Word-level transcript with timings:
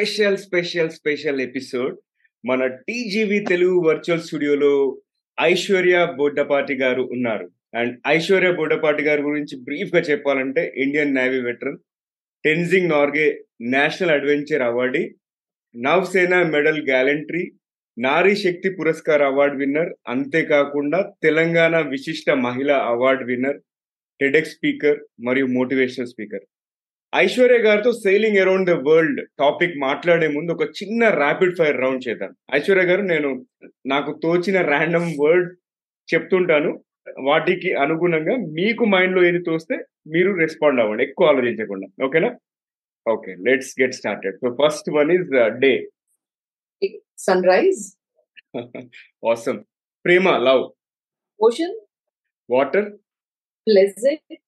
Special 0.00 0.36
special 0.38 0.90
special 0.90 1.40
episode 1.40 1.98
మన 2.46 2.66
TGV 2.66 3.40
Telugu 3.40 3.80
virtual 3.80 4.20
స్టూడియోలో 4.20 5.00
ఐశ్వర్య 5.40 6.12
బోడ్డపాటి 6.16 6.74
గారు 6.74 7.02
ఉన్నారు. 7.02 7.50
అండ్ 7.74 8.00
ఐశ్వర్య 8.08 8.52
బోడ్డపాటి 8.52 9.02
గారి 9.02 9.22
గురించి 9.22 9.60
బ్రీఫ్గా 9.62 10.00
చెప్పాలంటే 10.00 10.72
Indian 10.76 11.14
navy 11.14 11.40
veteran 11.40 11.78
Tenzing 12.44 12.88
Norgay 12.88 13.44
national 13.60 14.10
adventure 14.10 14.62
awardee 14.62 15.14
Nausena 15.76 16.42
medal 16.42 16.86
gallantry 16.88 17.52
Nari 17.98 18.36
Shakti 18.36 18.70
Puraskar 18.70 19.22
award 19.22 19.56
winner 19.56 19.92
అంతేకాకుండా 20.08 21.12
Telangana 21.22 21.80
Vishishta 21.80 22.30
Mahila 22.30 22.78
award 22.78 23.24
winner 23.24 23.60
TEDx 24.20 24.46
speaker 24.46 25.00
మరియు 25.20 25.46
మోటివేషనల్ 25.46 26.08
స్పీకర్. 26.08 26.46
ఐశ్వర్య 27.12 27.58
గారితో 27.58 27.90
sailing 27.92 28.40
around 28.42 28.68
the 28.70 28.74
world 28.88 29.20
topic 29.38 29.74
మాట్లాడే 29.78 30.28
ముందు 30.28 30.50
ఒక 30.56 30.66
చిన్న 30.78 31.08
ర్యాపిడ్ 31.22 31.56
ఫైర్ 31.58 31.80
రౌండ్ 31.84 32.04
చేద్దాం. 32.08 32.32
ఐశ్వర్య 32.58 32.84
గారు 32.90 33.02
నేను 33.12 33.30
నాకు 33.86 34.10
తోచిన 34.24 34.58
ర్యాండమ్ 34.72 35.10
వర్డ్ 35.22 35.48
చెప్తుంటాను. 36.14 36.70
వాటికి 37.28 37.70
అనుగుణంగా 37.84 38.34
మీకు 38.58 38.84
మైండ్లో 38.94 39.22
ఏది 39.28 39.40
తోస్తే 39.48 39.76
మీరు 40.14 40.30
రెస్పాండ్ 40.42 40.80
అవ్వండి. 40.80 41.02
ఎక్కువ 41.08 41.32
ఆలోచించకుండా. 41.32 41.88
ఓకేనా? 42.06 42.30
Okay 43.06 43.32
let's 43.46 43.72
get 43.80 43.96
started 44.00 44.38
so 44.44 44.50
first 44.62 44.90
one 44.98 45.12
is 45.16 45.30
day 45.64 45.72
sunrise, 47.28 47.80
awesome 49.30 49.58
Prema 50.04 50.28
love 50.48 50.62
ocean, 51.40 51.72
water 52.50 52.86
pleasant, 53.66 54.38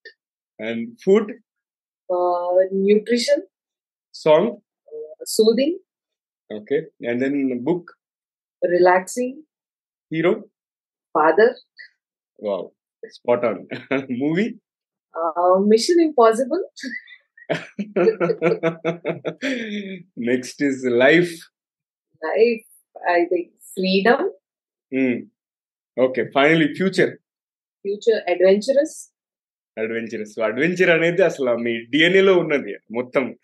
and 0.60 0.84
food 1.04 1.30
Uh, 2.12 2.68
nutrition, 2.72 3.42
song, 4.10 4.58
uh, 4.86 5.24
soothing. 5.24 5.78
Okay, 6.52 6.80
and 7.00 7.22
then 7.22 7.62
book, 7.64 7.92
relaxing, 8.62 9.44
hero, 10.10 10.42
father. 11.12 11.56
Wow, 12.38 12.72
spot 13.08 13.44
on. 13.44 13.66
Movie, 14.10 14.58
uh, 15.14 15.58
Mission 15.60 16.00
Impossible. 16.00 16.62
Next 20.16 20.60
is 20.60 20.84
life. 20.84 21.32
Life, 22.22 22.66
I 23.08 23.24
think 23.30 23.52
freedom. 23.74 24.32
Mm. 24.92 25.28
Okay, 25.98 26.24
finally, 26.32 26.74
future. 26.74 27.20
Future 27.82 28.20
adventurous. 28.28 29.11
Adventurous. 29.76 30.40
Adventure 30.40 30.90
అనేది 30.90 31.22
అసలు 31.22 31.56
మీ 31.56 31.72
డిఎన్ఏలో 31.78 32.32
లో 32.32 32.40
ఉన్నది 32.40 32.76
మొత్తం. 32.90 33.34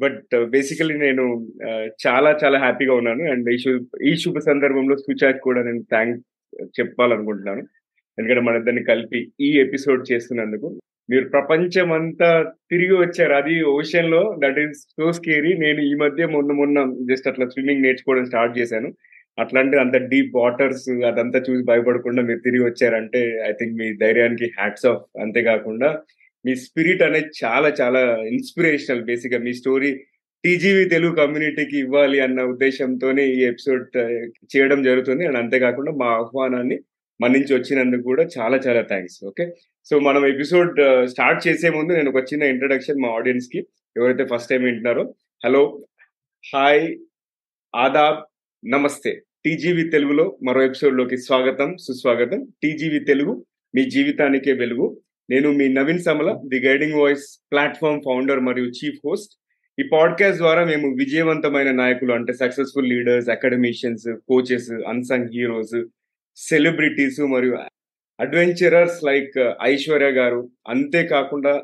but 0.00 0.34
uh, 0.34 0.44
basically 0.50 0.94
నేను 0.98 1.24
uh, 1.68 1.86
చాలా 2.06 2.38
చాలా 2.44 2.58
హ్యాపీగా 2.58 2.94
ఉన్నాను. 2.94 3.22
అండ్ 3.32 3.50
ఈ 3.50 3.58
శుభ 3.58 3.86
ఈ 4.02 4.16
శుభ 4.16 4.38
సందర్భంలో 4.38 4.96
సుచాక్ 4.96 5.40
కూడా 5.40 5.62
నేను 5.62 5.82
థ్యాంక్ 5.82 6.18
uh, 6.60 6.66
చెప్పాలనుకుంటున్నాను. 6.80 7.62
ఎందుకంటే 8.18 8.40
మన 8.40 8.56
ఇద్దరిని 8.56 8.84
కలిపి 8.84 9.32
ఈ 9.40 9.58
ఎపిసోడ్ 9.58 10.12
చేస్తున్నందుకు. 10.12 10.80
మీరు 11.10 11.28
ప్రపంచం 11.28 11.92
అంతా 11.92 12.52
తిరిగి 12.70 12.94
వచ్చారు. 12.94 13.32
అది 13.32 13.62
ఓషన్లో. 13.62 14.36
దట్ 14.38 14.58
ఈస్ 14.58 14.80
సో 14.80 15.12
స్కేరీ 15.12 15.56
నేను 15.56 15.80
ఈ 15.80 15.94
మధ్య 15.94 16.26
మొన్న 16.26 16.52
మొన్న 16.52 16.78
జస్ట్ 17.10 17.28
అట్లా 17.28 17.48
స్విమ్మింగ్ 17.48 17.82
నేర్చుకోవడం 17.82 18.24
స్టార్ట్ 18.24 18.58
చేశాను. 18.58 18.94
అట్లాంటి 19.38 19.76
అంత 19.78 19.96
డీప్ 19.96 20.36
వాటర్స్ 20.36 20.88
అదంతా 20.90 21.38
చూసి 21.38 21.62
భయపడకుండా 21.64 22.22
మీరు 22.22 22.38
తిరిగి 22.38 22.64
వచ్చారంటే 22.64 23.20
ఐ 23.48 23.52
థింక్ 23.52 23.74
మీ 23.74 23.88
ధైర్యానికి 23.96 24.44
హ్యాట్స్ 24.58 24.86
ఆఫ్ 24.86 25.02
అంతేకాకుండా 25.20 25.98
మీ 26.44 26.56
స్పిరిట్ 26.56 27.02
అనేది 27.02 27.30
చాలా 27.44 27.68
చాలా 27.80 28.00
ఇన్స్పిరేషనల్ 28.26 29.04
బేసిక్గా 29.04 29.38
మీ 29.38 29.52
స్టోరీ 29.52 29.90
టీజీవీ 30.44 30.84
తెలుగు 30.88 31.14
కమ్యూనిటీకి 31.14 31.76
ఇవ్వాలి 31.78 32.20
అన్న 32.20 32.40
ఉద్దేశంతోనే 32.42 33.26
ఈ 33.26 33.40
ఎపిసోడ్ 33.42 33.86
చేయడం 34.56 34.82
జరుగుతుంది. 34.82 35.26
అండ్ 35.26 35.38
అంతేకాకుండా 35.38 35.92
మా 35.92 36.06
ఆహ్వానాన్ని 36.06 36.78
మన్నించి 37.20 37.52
వచ్చినందుకు 37.54 38.02
కూడా 38.02 38.24
చాలా 38.38 38.56
చాలా 38.56 38.82
థ్యాంక్స్ 38.82 39.24
ఓకే 39.24 39.44
సో 39.90 39.98
మనం 39.98 40.26
ఎపిసోడ్ 40.26 40.76
స్టార్ట్ 41.04 41.48
చేసే 41.48 41.70
ముందు 41.70 41.92
నేను 41.92 42.10
ఒక 42.10 42.22
చిన్న 42.32 42.44
ఇంట్రడక్షన్ 42.44 43.02
మా 43.02 43.08
ఆడియన్స్కి. 43.08 43.60
ఎవరైతే 43.96 44.24
ఫస్ట్ 44.32 44.50
టైం 44.50 44.62
వింటున్నారో 44.62 45.14
హలో 45.44 45.62
హాయ్ 46.54 46.96
ఆదాబ్ 47.74 48.20
నమస్తే. 48.62 49.12
టీజీవి 49.48 49.82
తెలుగులో 49.88 50.24
మరో 50.42 50.62
ఎపిసోడ్లోకి 50.62 51.16
స్వాగతం 51.16 51.76
సుస్వాగతం. 51.76 52.40
టీజీవి 52.62 53.00
తెలుగు 53.00 53.32
మీ 53.74 53.90
జీవితానికే 53.90 54.52
వెలుగు. 54.52 54.86
నేను 55.30 55.52
మీ 55.52 55.66
Naveen 55.68 55.98
Samala 55.98 56.40
the 56.46 56.58
guiding 56.66 56.94
voice 56.94 57.24
platform 57.52 58.02
founder 58.04 58.40
మరియు 58.40 58.66
చీఫ్ 58.66 58.98
హోస్ట్. 59.06 59.32
ఈ 59.80 59.84
పాడ్కాస్ట్ 59.92 60.36
ద్వారా 60.36 60.64
మేము 60.64 60.88
విజయవంతమైన 60.94 61.70
నాయకులు 61.70 62.12
అంటే 62.12 62.32
successful 62.32 62.88
leaders 62.88 63.28
academicians 63.28 64.06
coaches 64.28 64.70
unsung 64.88 65.32
heroes 65.34 65.76
celebrities 66.36 67.20
మరియు 67.20 67.56
అడ్వెంచరర్స్ 68.20 69.04
లైక్ 69.04 69.38
uh, 69.38 69.52
ఐశ్వర్య 69.62 70.10
గారు. 70.20 70.50
అంతేకాకుండా 70.68 71.62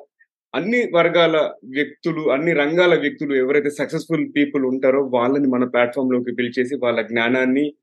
అన్ని 0.55 0.91
వర్గాల 0.95 1.51
వ్యక్తులు 1.65 2.31
అన్ని 2.31 2.53
రంగాల 2.53 2.95
వ్యక్తులు 2.99 3.35
ఎవరైతే 3.35 3.71
సక్సెస్ఫుల్ 3.71 4.29
పీపుల్ 4.37 4.65
ఉంటారో 4.65 5.01
వాళ్ళని 5.15 5.49
మన 5.49 5.65
ప్లాట్ఫామ్లోకి 5.65 6.35
పిలిచేసి 6.35 6.75
వాళ్ళ 6.77 7.03
జ్ఞానాన్ని 7.03 7.75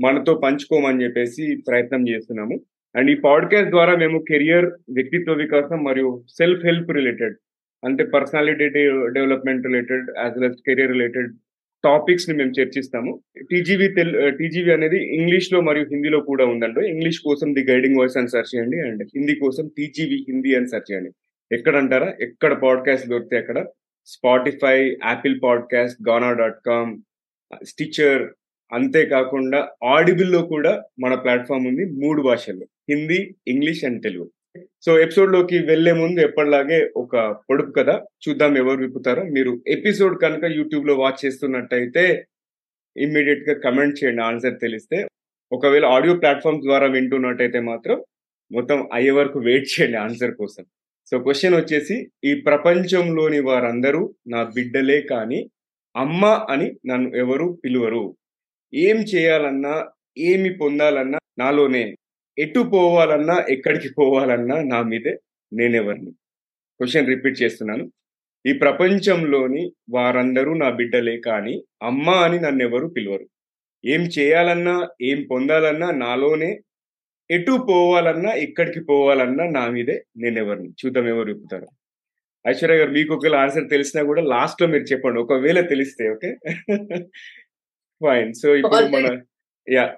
మనతో 0.00 0.34
పంచుకోమని 0.34 1.04
చెప్పేసి 1.04 1.56
ప్రయత్నం 1.68 2.08
చేస్తున్నాము. 2.08 2.60
అండ్ 2.96 3.10
ఈ 3.10 3.14
పాడ్కాస్ట్ 3.14 3.70
ద్వారా 3.70 3.96
మేము 3.96 4.24
కెరియర్ 4.28 4.66
వ్యక్తిత్వ 4.66 5.32
వికాసం 5.32 5.84
మరియు 5.84 6.24
సెల్ఫ్ 6.28 6.64
హెల్ప్ 6.64 6.90
రిలేటెడ్ 6.90 7.36
అంటే 7.84 8.04
personality 8.04 8.68
development 9.10 9.66
related 9.66 10.06
as 10.18 10.38
well 10.38 10.50
as 10.50 10.62
career 10.66 10.92
related 10.92 11.32
టాపిక్స్ని 11.84 12.36
మేము 12.36 12.50
చర్చిస్తాము. 12.50 13.20
టీజీవీ 13.50 13.88
తెల్ 13.88 14.38
టీజీవీ 14.38 14.70
అనేది 14.72 15.16
ఇంగ్లీష్లో 15.16 15.60
మరియు 15.60 15.84
హిందీలో 15.84 16.20
కూడా 16.20 16.44
ఉందండి. 16.44 16.88
ఇంగ్లీష్ 16.88 17.20
కోసం 17.20 17.54
ది 17.54 17.64
గైడింగ్ 17.70 17.98
వాయిస్ 17.98 18.16
అని 18.16 18.28
సెర్చ్ 18.28 18.56
చేయండి. 18.56 18.80
అండ్ 18.80 19.02
హిందీ 19.02 19.34
కోసం 19.34 19.70
టీజీవీ 19.78 20.16
హిందీ 20.28 20.54
అని 20.54 20.68
సెర్చ్ 20.68 20.92
చేయండి. 20.92 21.10
ఎక్కడ 21.52 21.76
అంటారా 21.76 22.14
ఎక్కడ 22.20 22.62
పాడ్కాస్ట్ 22.62 23.08
దొరికితే 23.08 23.38
అక్కడ? 23.38 23.66
Spotify 24.06 24.88
Apple 24.88 25.40
podcast 25.42 26.08
Gaana 26.08 26.32
dot 26.32 26.58
com 26.66 27.00
Stitcher 27.64 28.22
అంతేకాకుండా 28.72 29.68
ఆడిబుల్లో 29.84 30.42
కూడా 30.42 30.82
మన 31.00 31.14
ప్లాట్ఫామ్ 31.14 31.66
ఉంది 31.66 31.84
మూడు 31.84 32.22
భాషల్లో. 32.22 32.66
Hindi 32.90 33.34
English 33.48 33.84
and 33.84 34.02
Telugu 34.02 34.30
so 34.84 34.98
ఎపిసోడ్లోకి 34.98 35.58
వెళ్ళే 35.58 35.92
ముందు 35.92 36.20
ఎప్పటిలాగే 36.20 36.90
ఒక 36.96 37.16
పొడుపు 37.50 37.70
కథ 37.70 37.88
చూద్దాం 38.28 38.58
ఎవరు 38.58 38.80
విప్పుతారో. 38.80 39.22
మీరు 39.22 39.62
ఎపిసోడ్ 39.68 40.22
కనుక 40.22 40.44
యూట్యూబ్లో 40.44 40.94
వాచ్ 40.94 41.26
చేస్తున్నట్టయితే 41.26 42.26
ఇమ్మీడియట్గా 42.96 43.60
కమెంట్ 43.60 44.04
చేయండి 44.04 44.22
ఆన్సర్ 44.22 44.58
తెలిస్తే. 44.60 45.06
ఒకవేళ 45.52 45.84
ఆడియో 45.84 46.16
ప్లాట్ఫామ్ 46.16 46.62
ద్వారా 46.62 46.86
వింటున్నట్టయితే 46.86 47.60
మాత్రం 47.60 48.04
మొత్తం 48.52 48.88
అయ్యే 48.92 49.10
వరకు 49.10 49.40
వెయిట్ 49.40 49.80
చేయండి 49.80 49.98
ఆన్సర్ 49.98 50.34
కోసం. 50.34 50.64
సో 51.12 51.18
క్వశ్చన్ 51.18 51.56
వచ్చేసి 51.56 51.96
ఈ 52.24 52.32
ప్రపంచంలోని 52.40 53.40
వారందరూ 53.40 54.00
నా 54.26 54.40
బిడ్డలే 54.56 55.00
కానీ 55.02 55.40
అమ్మ 55.96 56.24
అని 56.50 56.66
నన్ను 56.86 57.08
ఎవరు 57.16 57.60
పిలువరు. 57.64 58.02
ఏం 58.74 58.96
చేయాలన్నా 59.12 59.74
ఏమి 60.18 60.50
పొందాలన్నా 60.56 61.18
నాలోనే 61.38 61.84
ఎటు 62.38 62.60
పోవాలన్నా 62.72 63.36
ఎక్కడికి 63.48 63.88
పోవాలన్నా 63.98 64.56
నా 64.62 64.82
మీదే 64.82 65.14
నేనెవరిని? 65.52 66.12
క్వశ్చన్ 66.80 67.08
రిపీట్ 67.08 67.42
చేస్తున్నాను. 67.42 67.84
ఈ 68.44 68.52
ప్రపంచంలోని 68.52 69.62
వారందరూ 69.90 70.54
నా 70.54 70.68
బిడ్డలే 70.70 71.16
కానీ 71.18 71.54
అమ్మ 71.82 72.10
అని 72.10 72.38
నన్ను 72.40 72.62
ఎవరు 72.64 72.86
పిలువరు. 72.88 73.26
ఏం 73.84 74.02
చేయాలన్నా 74.18 74.76
ఏం 75.02 75.18
పొందాలన్నా 75.30 75.90
నాలోనే 76.04 76.50
ఎటు 77.30 77.66
పోవాలన్నా 77.70 78.30
ఎక్కడికి 78.30 78.80
పోవాలన్నా 78.80 79.44
నా 79.50 79.66
మీదే 79.68 80.04
నేనెవరిని 80.16 80.68
చూద్దాం 80.68 81.08
ఎవరు 81.08 81.32
విప్పుతారు 81.32 81.66
ఐశ్వర్య 82.48 82.74
గారు 82.74 82.90
మీకు 82.90 83.14
ఒకవేళ 83.14 83.34
ఆన్సర్ 83.34 83.70
తెలిసినా 83.70 84.02
కూడా 84.02 84.22
లాస్ట్లో 84.22 84.68
మీరు 84.68 84.82
చెప్పండి. 84.82 85.20
ఒకవేళ 85.20 85.60
తెలిస్తే 85.60 86.10
ఓకే? 86.10 86.36
ఫైన్ 88.02 88.34
సో 88.34 88.56
ఇప్పుడు 88.56 88.86
మన 88.86 89.22
యా 89.72 89.96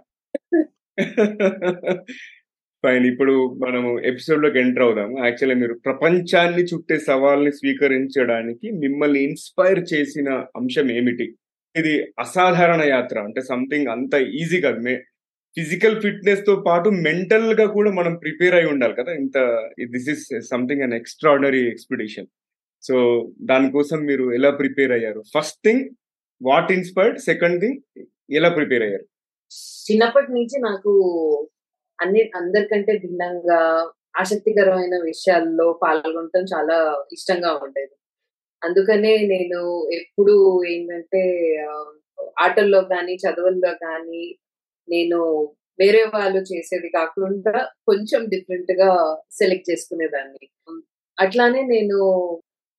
ఫైన్ 2.85 3.06
ఇప్పుడు 3.06 3.55
మనము 3.67 4.00
ఎపిసోడ్లోకి 4.00 4.59
ఎంటర్ 4.59 4.83
అవుదాము. 4.83 5.25
యాక్చువల్లీ 5.25 5.55
మీరు 5.55 5.75
ప్రపంచాన్ని 5.75 6.62
చుట్టే 6.62 6.99
సవాల్ని 6.99 7.53
స్వీకరించడానికి 7.53 8.71
మిమ్మల్ని 8.71 9.25
ఇన్స్పైర్ 9.25 9.81
చేసిన 9.94 10.31
అంశం 10.56 10.91
ఏమిటి? 10.91 11.35
ఇది 11.76 12.12
అసాధారణ 12.19 12.83
యాత్ర. 12.88 13.19
అంటే 13.21 13.41
సంథింగ్ 13.41 13.87
అంత 13.87 14.15
ఈజీ 14.15 14.61
కాదు. 14.61 15.10
ఫిజికల్ 15.58 16.00
ఫిట్నెస్తో 16.00 16.64
పాటు 16.67 16.88
మెంటల్గా 16.88 17.67
కూడా 17.67 17.91
మనం 17.91 18.17
ప్రిపేర్ 18.17 18.55
అయి 18.55 18.67
ఉండాలి 18.67 18.94
కదా. 18.94 19.12
ఇంత 19.12 19.38
this 19.91 20.08
is 20.08 20.49
something 20.50 20.82
an 20.82 20.93
extraordinary 20.93 21.69
expedition. 21.69 22.26
So 22.82 22.97
దానికోసం 23.43 23.99
మీరు 23.99 24.32
ఎలా 24.32 24.50
ప్రిపేర్ 24.50 24.93
అయ్యారు? 24.93 25.23
First 25.38 25.58
thing 25.64 25.91
what 26.43 26.73
inspired? 26.73 27.19
Second 27.19 27.61
thing 27.61 28.05
ఎలా 28.31 28.49
ప్రిపేర్ 28.49 28.82
అయ్యారు? 28.82 29.06
చిన్నప్పటి 29.91 30.32
నుంచి 30.32 30.61
నాకు 30.61 30.93
అన్ని 32.00 32.31
అందరికంటే 32.37 32.99
భిన్నంగా 32.99 33.91
ఆసక్తికరమైన 34.19 34.94
విషయాల్లో 35.05 35.81
పాల్గొనటం 35.82 36.43
చాలా 36.43 37.05
ఇష్టంగా 37.12 37.52
ఉండేది. 37.55 37.94
అందుకనే 38.64 39.26
నేను 39.26 39.88
ఎప్పుడు 39.94 40.64
ఏంటంటే 40.64 41.23
ఆటల్లో 42.41 42.81
కానీ 42.81 43.14
చదువుల్లో 43.14 43.75
కానీ 43.75 44.37
నేను 44.90 45.19
వేరే 45.78 46.02
వాళ్ళు 46.14 46.40
చేసేది 46.50 46.88
కాకుండా 46.90 47.54
కొంచెం 47.88 48.22
డిఫరెంట్గా 48.28 48.90
సెలెక్ట్ 49.31 49.70
చేసుకునేదాన్ని. 49.70 50.44
అట్లానే 51.19 51.62
నేను 51.75 51.98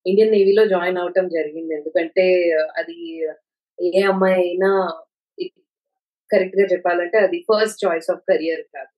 ఇండియన్ 0.06 0.34
నేవీలో 0.36 0.64
జాయిన్ 0.66 0.98
అవటం 0.98 1.26
జరిగింది. 1.28 1.72
ఎందుకంటే 1.78 2.26
అది 2.80 2.96
ఏ 3.78 4.02
అమ్మాయి 4.12 4.38
అయినా 4.42 4.70
కరెక్ట్గా 6.30 6.66
చెప్పాలంటే 6.72 7.18
అది 7.18 7.38
ఫస్ట్ 7.48 7.82
చాయిస్ 7.84 8.08
ఆఫ్ 8.10 8.24
కెరియర్ 8.30 8.62
కాదు. 8.74 8.92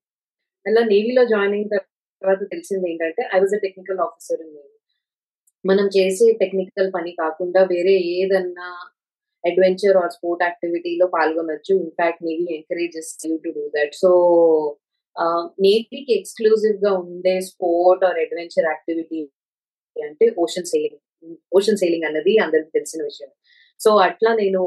అలా 0.66 0.82
నేవీలో 0.92 1.24
జాయిన్ 1.26 1.54
అయిన 1.54 1.68
తర్వాత 2.22 2.42
తెలిసింది 2.52 2.86
ఏంటంటే 2.92 3.22
I 3.34 3.38
was 3.40 3.54
a 3.54 3.62
technical 3.66 4.00
officer 4.06 4.40
in 4.44 4.54
navy 4.56 4.70
మనం 5.64 5.86
చేసే 5.96 6.26
టెక్నికల్ 6.42 6.90
పని 6.96 7.12
కాకుండా 7.22 7.60
వేరే 7.72 7.94
ఏదన్నా 8.16 8.68
అడ్వెంచర్ 9.48 9.96
ఆర్ 10.02 10.12
స్పోర్ట్ 10.16 10.42
యాక్టివిటీలో 10.46 11.06
పాల్గొనొచ్చు. 11.16 11.72
In fact 11.84 12.22
navy 12.28 12.46
encourages 12.58 13.10
you 13.28 13.34
to 13.44 13.50
do 13.58 13.64
that 13.76 13.94
so 14.02 14.10
నేవీకి 15.66 16.12
ఎక్స్క్లూజివ్గా 16.18 16.92
ఉండే 17.04 17.34
స్పోర్ట్ 17.50 18.04
ఆర్ 18.08 18.18
అడ్వెంచర్ 18.24 18.66
యాక్టివిటీ 18.72 19.20
అంటే 19.96 20.26
ఓషన్ 20.44 20.68
సెయిలింగ్ 20.72 21.00
ఓషన్ 21.56 21.78
సెయిలింగ్ 21.82 22.06
అన్నది 22.08 22.32
అందరికి 22.44 22.70
తెలిసిన 22.76 23.00
విషయం. 23.10 23.30
సో 23.80 23.90
అట్లా 24.08 24.30
నేను 24.40 24.60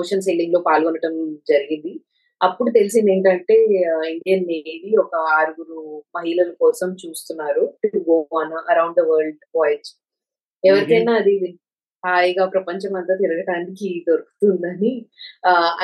ఓషన్ 0.00 0.24
సెయిలింగ్లో 0.26 0.60
పాల్గొనడం 0.68 1.14
జరిగింది. 1.50 1.92
అప్పుడు 2.40 2.70
తెలిసింది 2.76 3.10
ఏంటంటే 3.14 3.54
ఇండియన్ 4.12 4.44
నేవీ 4.50 4.90
ఒక 5.02 5.14
ఆరుగురు 5.38 5.78
మహిళల 6.16 6.50
కోసం 6.62 6.90
చూస్తున్నారు 7.02 7.62
to 7.84 7.98
go 8.10 8.18
on 8.40 8.52
around 8.72 8.98
the 9.00 9.04
world 9.10 9.42
voyage 9.58 9.90
ఎవరికైనా 10.64 11.12
అది 11.20 11.34
హాయిగా 12.04 12.44
ప్రపంచం 12.54 12.92
అంతా 13.00 13.14
తిరగటానికి 13.22 13.88
దొరుకుతుందని 14.08 14.92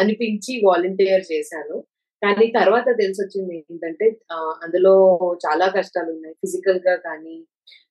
అనిపించి 0.00 0.52
వాలంటీర్ 0.66 1.24
చేశాను. 1.32 1.76
కానీ 2.22 2.46
తర్వాత 2.58 2.86
తెలిసి 3.00 3.20
వచ్చింది 3.24 3.54
ఏంటంటే 3.60 4.06
అందులో 4.64 4.94
చాలా 5.46 5.66
కష్టాలు 5.76 6.10
ఉన్నాయి 6.16 6.34
ఫిజికల్గా 6.42 6.94
కానీ 7.06 7.36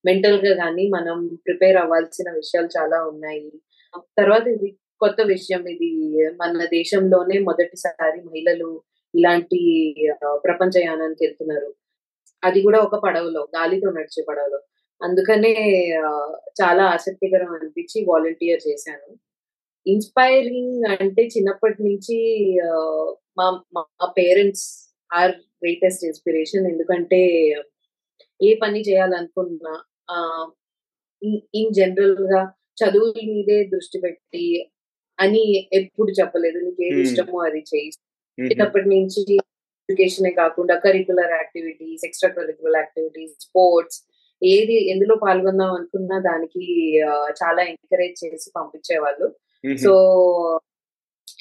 మెంటల్గా 0.07 0.53
కానీ 0.63 0.83
మనం 0.97 1.17
ప్రిపేర్ 1.45 1.77
అవ్వాల్సిన 1.83 2.29
విషయాలు 2.39 2.69
చాలా 2.77 2.97
ఉన్నాయి. 3.11 3.45
తర్వాత 4.19 4.45
ఇది 4.55 4.69
కొత్త 5.03 5.19
విషయం. 5.33 5.63
ఇది 5.75 5.89
మన 6.41 6.65
దేశంలోనే 6.77 7.37
మొదటిసారి 7.49 8.19
మహిళలు 8.27 8.71
ఇలాంటి 9.13 9.59
ప్రపంచ 10.45 10.73
యానానికి 10.85 11.21
వెళ్తున్నారు. 11.25 11.69
అది 12.43 12.59
కూడా 12.65 12.79
ఒక 12.87 12.95
పడవలో 13.05 13.41
గాలితో 13.57 13.89
నడిచే 13.97 14.21
పడవలో. 14.29 14.59
అందుకనే 15.03 15.53
చాలా 16.61 16.83
ఆసక్తికరం 16.95 17.51
అనిపించి 17.57 17.99
వాలంటీర్ 18.09 18.61
చేశాను. 18.67 19.09
ఇన్స్పైరింగ్ 19.85 20.83
అంటే 21.03 21.23
చిన్నప్పటి 21.35 21.79
నుంచి 21.87 22.17
మా 23.39 23.47
మా 23.75 24.07
పేరెంట్స్ 24.19 24.67
ఆర్ 25.11 25.33
గ్రేటెస్ట్ 25.61 26.05
ఇన్స్పిరేషన్. 26.09 26.65
ఎందుకంటే 26.73 27.21
ఏ 28.39 28.51
పని 28.63 28.79
చేయాలనుకున్నా 28.89 29.73
ఇన్ 31.59 31.73
జనరల్గా 31.79 32.41
చదువుల 32.81 33.19
మీదే 33.31 33.57
దృష్టి 33.73 33.97
పెట్టి 34.05 34.45
అని 35.19 35.43
ఎప్పుడు 35.79 36.11
చెప్పలేదు. 36.19 36.57
నీకు 36.65 36.81
ఏది 36.87 37.01
ఇష్టమో 37.07 37.37
అది 37.49 37.61
చేయి. 37.71 37.89
చిన్నప్పటి 38.37 38.87
నుంచి 38.95 39.21
ఎడ్యుకేషన్ 39.89 40.29
కాకుండా 40.41 40.75
curricular 40.85 41.33
activities 41.39 42.03
extra 42.07 42.29
curricular 42.37 42.77
activities 42.81 43.35
sports 43.45 43.99
ఏది 44.43 44.75
ఎందులో 44.91 45.15
పాల్గొందాం 45.15 45.71
అనుకున్నా 45.75 46.17
దానికి 46.19 46.63
చాలా 47.31 47.61
ఎంకరేజ్ 47.63 48.21
చేసి 48.23 48.47
పంపించేవాళ్ళు. 48.55 49.27
సో 49.83 49.93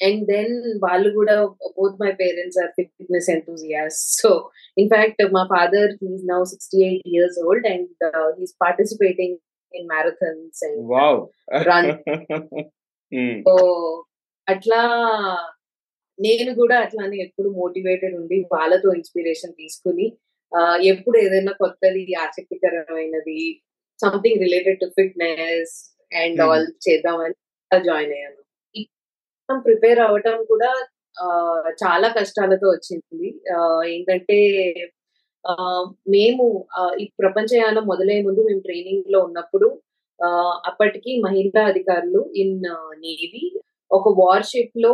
అండ్ 0.01 0.21
దెన్ 0.27 0.53
వాళ్ళు 0.83 1.09
కూడా 1.09 1.35
both 1.77 1.97
my 2.01 2.11
parents 2.11 2.59
are 2.63 2.71
fitness 2.77 3.29
enthusiasts 3.29 3.99
so 4.21 4.29
in fact 4.77 5.23
మా 5.33 5.43
father 5.55 5.91
he's 6.01 6.23
now 6.25 6.39
sixty 6.43 6.79
eight 6.83 7.07
years 7.07 7.39
old 7.45 7.67
and 7.67 8.05
he's 8.39 8.55
participating 8.61 9.37
in 9.71 9.87
marathons 9.87 10.63
and 10.63 10.79
run 11.69 11.91
so 13.47 13.53
అట్లా 14.47 14.81
నేను 16.19 16.51
కూడా 16.53 16.75
అట్లానే 16.79 17.17
ఎప్పుడు 17.17 17.49
మోటివేటెడ్ 17.49 18.15
ఉండి 18.15 18.37
వాళ్ళతో 18.51 18.89
ఇన్స్పిరేషన్ 18.93 19.53
తీసుకుని 19.53 20.05
ఎప్పుడు 20.91 21.17
ఏదైనా 21.25 21.53
కొత్తది 21.61 22.03
ఆసక్తికరమైనది 22.25 23.39
something 23.99 24.41
related 24.45 24.81
to 24.83 24.87
fitness 24.97 25.75
and 26.21 26.41
all 26.47 26.67
చేద్దామని 26.85 27.35
జాయిన్ 27.71 28.13
అయ్యాను. 28.17 28.41
ప్రిపేర్ 29.49 29.99
అవ్వటం 29.99 30.37
కూడా 30.51 30.71
చాలా 31.83 32.07
కష్టాలతో 32.17 32.67
వచ్చింది. 32.75 33.29
ఏంటంటే 33.93 34.37
మేము 36.15 36.45
ఈ 37.01 37.05
ప్రపంచయానం 37.21 37.83
మొదలయ్యే 37.91 38.21
ముందు 38.27 38.41
మేము 38.49 38.61
ట్రైనింగ్లో 38.67 39.19
ఉన్నప్పుడు 39.27 39.67
అప్పటికి 40.69 41.11
మహిళా 41.25 41.61
అధికారులు 41.71 42.21
ఇన్ 42.41 42.55
నేవీ 43.05 43.43
ఒక 43.91 44.07
వార్షిప్లో 44.21 44.93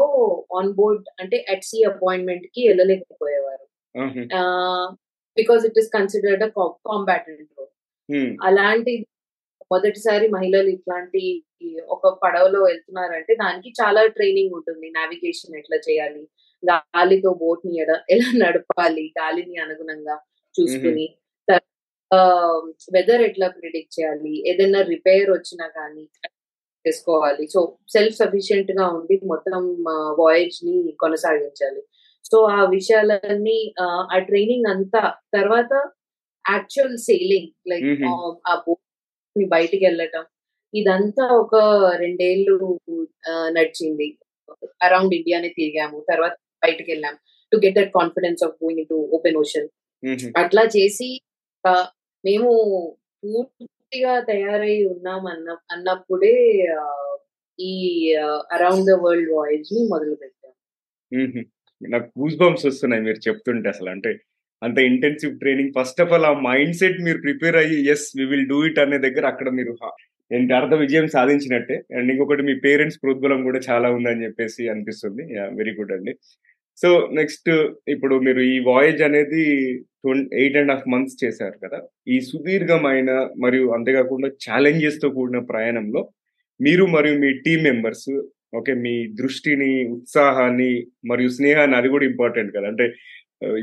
ఆన్ 0.59 0.71
బోర్డ్ 0.79 1.05
అంటే 1.21 1.37
అట్ 1.53 1.67
సీ 1.69 1.77
అపాయింట్మెంట్కి 1.91 2.61
వెళ్ళలేకపోయేవారు. 2.69 3.65
Because 5.37 5.63
it 5.69 5.79
is 5.81 5.89
considered 5.97 6.45
combatant 6.89 7.51
role 7.57 7.71
అలాంటి 8.49 8.93
మొదటిసారి 9.73 10.27
మహిళలు 10.35 10.69
ఇట్లాంటి 10.75 11.23
ఒక 11.95 12.07
పడవలో 12.23 12.59
వెళ్తున్నారంటే 12.69 13.33
దానికి 13.41 13.69
చాలా 13.79 14.01
ట్రైనింగ్ 14.15 14.53
ఉంటుంది. 14.57 14.87
నావిగేషన్ 14.97 15.57
ఎట్లా 15.59 15.77
చేయాలి? 15.87 16.23
గాలితో 16.63 17.31
బోట్ని 17.41 17.75
ఎలా 18.15 18.29
నడపాలి? 18.43 19.05
గాలిని 19.19 19.57
అనుగుణంగా 19.65 20.15
చూసుకుని 20.55 21.05
వెదర్ 22.95 23.23
ఎట్లా 23.27 23.47
ప్రిడిక్ట్ 23.57 23.95
చేయాలి? 23.97 24.33
ఏదైనా 24.51 24.79
రిపేర్ 24.93 25.29
వచ్చినా 25.37 25.65
కానీ 25.77 26.03
చేసుకోవాలి. 26.85 27.43
సో 27.53 27.59
సెల్ఫ్ 27.93 28.15
సఫిషియెంట్గా 28.21 28.85
ఉండి 28.97 29.15
మొత్తం 29.31 29.63
వాయేజ్ని 30.21 30.75
కొనసాగించాలి. 31.03 31.81
సో 32.25 32.37
ఆ 32.51 32.59
విషయాలన్నీ 32.73 33.57
ఆ 34.11 34.17
ట్రైనింగ్ 34.27 34.67
అంతా 34.73 35.01
తర్వాత 35.35 35.71
యాక్చువల్ 36.45 36.97
సేలింగ్ 37.07 37.49
లైక్ 37.69 37.87
ఆ 38.47 38.55
బోట్ని 38.65 39.45
బయటికి 39.55 39.83
వెళ్ళటం 39.85 40.23
ఇదంతా 40.73 41.25
ఒక 41.35 41.55
రెండేళ్ళు 42.01 42.55
నడిచింది. 43.51 44.07
అరౌండ్ 44.81 45.13
ఇండియానే 45.13 45.49
తిరిగాము 45.57 45.97
తర్వాత 46.09 46.35
బయటకు 46.63 46.89
వెళ్ళాం. 46.91 47.15
To 47.51 47.57
get 47.57 47.77
that 47.79 47.93
confidence 47.93 48.41
of 48.47 48.55
going 48.63 48.85
to 48.89 48.97
open 49.15 49.37
ocean 49.41 49.67
అట్లా 50.41 50.63
చేసి 50.75 51.09
మేము 52.23 52.49
పూర్తిగా 53.23 54.13
తయారై 54.29 54.75
ఉన్నాం 54.93 55.23
అన్న 55.27 55.49
అన్నప్పుడే 55.73 56.35
ఈ 57.59 57.71
అరౌండ్ 58.55 58.87
ద 58.87 58.95
వరల్డ్ 59.03 59.31
వాయిస్ని 59.37 59.81
మొదలు 59.93 60.15
పెట్టాం 60.15 60.53
నాకు 61.81 62.07
గూస్ 62.19 62.37
బంప్స్ 62.43 62.65
వస్తున్నాయి 62.69 63.03
మీరు 63.07 63.19
చెప్తుంటే 63.27 63.69
అసలు. 63.73 63.89
అంటే 63.95 64.11
అంత 64.61 64.77
intensive 64.91 65.39
training 65.41 65.73
first 65.77 66.01
of 66.03 66.11
all 66.15 66.27
ఆ 66.29 66.33
మైండ్ 66.49 66.77
సెట్ 66.79 66.97
మీరు 67.07 67.19
ప్రిపేర్ 67.25 67.57
అయ్యి 67.63 67.77
yes 67.93 68.07
we 68.19 68.25
will 68.31 68.47
do 68.53 68.57
it 68.69 68.79
అనే 68.83 68.97
దగ్గర 69.07 69.25
అక్కడ 69.33 69.49
మీరు 69.59 69.73
ఏంటి 70.31 70.53
అర్థ 70.53 70.73
విజయం 70.83 71.07
సాధించినట్టే. 71.07 71.75
అండ్ 71.97 72.09
ఇంకొకటి 72.13 72.43
మీ 72.49 72.53
పేరెంట్స్ 72.65 72.99
ప్రోద్బలం 73.03 73.39
కూడా 73.47 73.59
చాలా 73.69 73.87
ఉందని 73.97 74.23
చెప్పేసి 74.25 74.63
అనిపిస్తుంది. 74.73 75.23
వెరీ 75.59 75.71
గుడ్ 75.79 75.93
అండి. 75.97 76.13
సో 76.77 76.89
నెక్స్ట్ 77.19 77.49
ఇప్పుడు 77.93 78.15
మీరు 78.25 78.41
ఈ 78.53 78.57
వాయేజ్ 78.67 79.01
అనేది 79.07 79.43
ఎయిట్ 80.41 80.57
అండ్ 80.57 80.71
హాఫ్ 80.71 80.85
మంత్స్ 80.93 81.17
చేశారు 81.23 81.57
కదా. 81.63 81.79
ఈ 82.07 82.17
సుదీర్ఘమైన 82.29 83.11
మరియు 83.43 83.65
అంతేకాకుండా 83.77 84.27
ఛాలెంజెస్తో 84.45 85.09
కూడిన 85.17 85.39
ప్రయాణంలో 85.53 86.03
మీరు 86.59 86.85
మరియు 86.95 87.17
మీ 87.19 87.31
టీం 87.45 87.59
మెంబర్స్ 87.69 88.09
ఓకే 88.53 88.73
మీ 88.85 88.93
దృష్టిని 89.19 89.71
ఉత్సాహాన్ని 89.95 90.71
మరియు 91.09 91.29
స్నేహాన్ని 91.37 91.75
అది 91.79 91.89
కూడా 91.93 92.05
ఇంపార్టెంట్ 92.11 92.51
కదా. 92.57 92.67
అంటే 92.71 92.85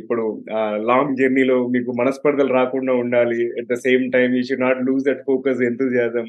ఇప్పుడు 0.01 0.23
లాంగ్ 0.91 1.17
జర్నీలో 1.21 1.57
మీకు 1.75 1.91
మనస్పర్ధలు 2.01 2.53
రాకుండా 2.61 2.93
ఉండాలి 3.03 3.41
at 3.61 3.71
the 3.73 3.77
same 3.87 4.05
time 4.17 4.35
you 4.37 4.43
should 4.49 4.65
not 4.67 4.81
lose 4.89 5.05
that 5.09 5.23
focus 5.31 5.61
enthusiasm 5.71 6.27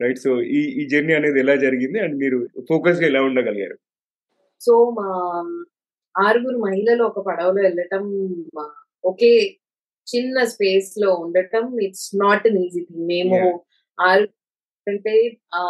right? 0.00 0.20
So 0.24 0.30
ఈ 0.58 0.60
ఈ 0.80 0.84
జర్నీ 0.92 1.12
అనేది 1.18 1.38
ఎలా 1.44 1.54
జరిగింది? 1.66 1.98
అండ్ 2.04 2.16
మీరు 2.22 2.38
ఫోకస్గా 2.70 3.06
ఎలా 3.12 3.20
ఉండగలిగారు? 3.28 3.76
సో 4.60 4.74
మా 4.98 5.08
ఆరుగురు 6.14 6.58
మహిళలు 6.66 7.02
ఒక 7.10 7.20
పడవలో 7.28 7.60
వెళ్ళటం 7.68 8.04
ఒకే 9.04 9.32
చిన్న 10.06 10.36
స్పేస్లో 10.52 11.08
ఉండటం 11.24 11.64
it's 11.86 12.08
not 12.22 12.46
an 12.48 12.58
easy 12.64 12.80
thing 12.88 13.06
మేము 13.12 13.38
ఆరు 13.98 14.24
అంటే 14.86 15.14
ఆ 15.54 15.62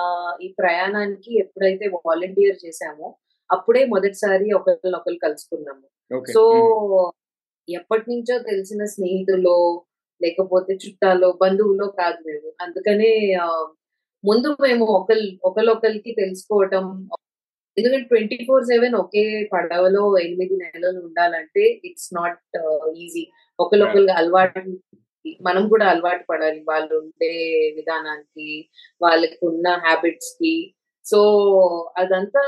ఈ 0.42 0.54
ప్రయాణానికి 0.58 1.30
ఎప్పుడైతే 1.38 1.86
వాలంటీర్ 2.06 2.56
చేశామో 2.66 3.08
అప్పుడే 3.50 3.84
మొదటిసారి 3.84 4.46
ఒకరినొకరు 4.52 5.18
కలుసుకున్నాము. 5.24 5.86
సో 6.34 6.42
ఎప్పటి 7.68 8.04
నుంచో 8.10 8.38
తెలిసిన 8.38 8.84
స్నేహితులు 8.84 9.56
లేకపోతే 10.20 10.72
చుట్టాలో 10.74 11.28
బంధువులో 11.32 11.86
కాదు 12.00 12.18
మేము. 12.26 12.48
అందుకనే 12.60 13.10
ముందు 14.24 14.48
మేము 14.62 14.84
ఒకరి 14.98 15.38
ఒకరికొకరికి 15.44 16.12
తెలుసుకోవటం 16.12 16.84
ఎందుకంటే 17.76 18.06
ట్వంటీ 18.08 18.36
ఫోర్ 18.48 18.64
సెవెన్ 18.64 18.94
ఒకే 18.94 19.24
పడవలో 19.52 20.02
ఎనిమిది 20.18 20.56
నెలలు 20.56 21.00
ఉండాలంటే 21.00 21.64
ఇట్స్ 21.84 22.10
నాట్ 22.14 22.40
ఈజీ 22.96 23.22
ఒకరికొకరికి 23.58 24.12
అలవాటు 24.12 24.60
మనం 25.48 25.64
కూడా 25.72 25.86
అలవాటు 25.92 26.24
పడాలి 26.30 26.60
వాళ్ళు 26.70 26.94
ఉండే 27.02 27.32
విధానానికి 27.78 28.48
వాళ్ళకి 29.04 29.38
ఉన్న 29.50 29.66
హ్యాబిట్స్కి. 29.86 30.54
సో 31.04 31.20
అదంతా 32.02 32.42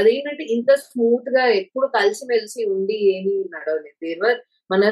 అదేంటంటే 0.00 0.44
ఇంత 0.54 0.70
స్మూత్గా 0.84 1.44
ఎప్పుడు 1.60 1.86
కలిసిమెలిసి 1.98 2.60
ఉండి 2.74 2.96
ఏమీ 3.14 3.34
నడవలేదు. 3.54 3.98
దేవర్ 4.04 4.38
మన 4.72 4.82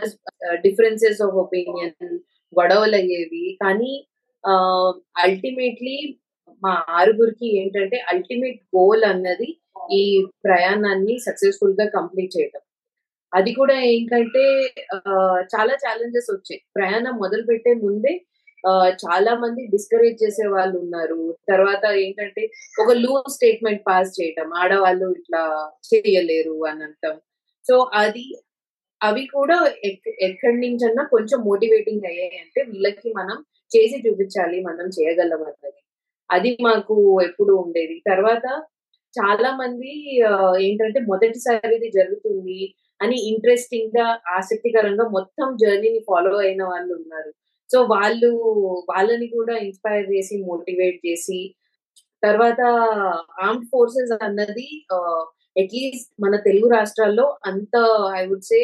డిఫరెన్సెస్ 0.67 1.21
ఆఫ్ 1.27 1.37
ఒపీనియన్ 1.45 1.95
గొడవలు 2.53 2.97
అయ్యేవి 3.01 3.45
కానీ 3.63 3.93
అల్టిమేట్లీ 5.25 5.97
మా 6.63 6.73
ఆరుగురికి 6.99 7.49
ఏంటంటే 7.61 7.99
అల్టిమేట్ 8.13 8.61
గోల్ 8.77 9.05
అన్నది 9.13 9.49
ఈ 10.01 10.03
ప్రయాణాన్ని 10.47 11.15
సక్సెస్ఫుల్గా 11.27 11.87
కంప్లీట్ 11.99 12.33
చేయటం. 12.37 12.63
అది 13.33 13.51
కూడా 13.59 13.75
ఏంటంటే 13.93 14.43
చాలా 15.55 15.75
ఛాలెంజెస్ 15.85 16.31
వచ్చాయి. 16.35 16.61
ప్రయాణం 16.77 17.15
మొదలు 17.25 17.45
పెట్టే 17.51 17.73
ముందే 17.87 18.13
చాలా 19.03 19.33
మంది 19.43 19.63
డిస్కరేజ్ 19.75 20.17
చేసే 20.23 20.47
వాళ్ళు 20.55 20.77
ఉన్నారు. 20.85 21.21
తర్వాత 21.51 21.85
ఏంటంటే 22.05 22.43
ఒక 22.83 22.91
లూజ్ 23.05 23.31
స్టేట్మెంట్ 23.37 23.83
పాస్ 23.89 24.11
చేయటం 24.19 24.49
ఆడవాళ్ళు 24.63 25.07
ఇట్లా 25.21 25.43
చేయలేరు 25.91 26.57
అని 26.71 26.83
అంటాం 26.89 27.17
సో 27.65 27.77
అది 28.03 28.25
అవి 29.01 29.23
కూడా 29.37 29.57
ఎక్కడి 30.29 30.57
నుంచన్నా 30.65 31.03
కొంచెం 31.15 31.39
మోటివేటింగ్ 31.49 32.07
అయ్యాయి 32.11 32.39
అంటే 32.45 32.61
వీళ్ళకి 32.71 33.09
మనం 33.21 33.39
చేసి 33.73 33.97
చూపించాలి 34.07 34.59
మనం 34.69 34.87
చేయగలం 34.99 35.43
అన్నది. 35.51 35.81
అది 36.31 36.51
మాకు 36.67 36.97
ఎప్పుడు 37.29 37.53
ఉండేది. 37.65 37.97
తర్వాత 38.11 38.47
చాలా 39.15 39.51
మంది 39.63 39.93
ఏంటంటే 40.67 41.01
మొదటిసారి 41.11 41.73
ఇది 41.79 41.89
జరుగుతుంది 41.99 42.59
అని 43.01 43.17
ఇంట్రెస్టింగ్గా 43.33 44.07
ఆసక్తికరంగా 44.39 45.05
మొత్తం 45.17 45.47
జర్నీని 45.63 46.01
ఫాలో 46.09 46.33
అయిన 46.39 46.63
వాళ్ళు 46.73 46.93
ఉన్నారు. 47.01 47.31
సో 47.71 47.79
వాళ్ళు 47.93 48.31
వాళ్ళని 48.91 49.27
కూడా 49.37 49.55
ఇన్స్పైర్ 49.67 50.07
చేసి 50.15 50.37
మోటివేట్ 50.51 50.99
చేసి 51.07 51.41
తర్వాత 52.23 52.61
ఆర్మ్డ్ 53.45 53.69
ఫోర్సెస్ 53.73 54.13
అన్నది 54.27 54.69
uh, 54.97 55.21
అట్లీస్ట్ 55.57 56.11
మన 56.25 56.35
తెలుగు 56.47 56.69
రాష్ట్రాల్లో 56.75 57.25
అంత 57.51 57.77
I 58.19 58.21
would 58.31 58.47
say 58.51 58.61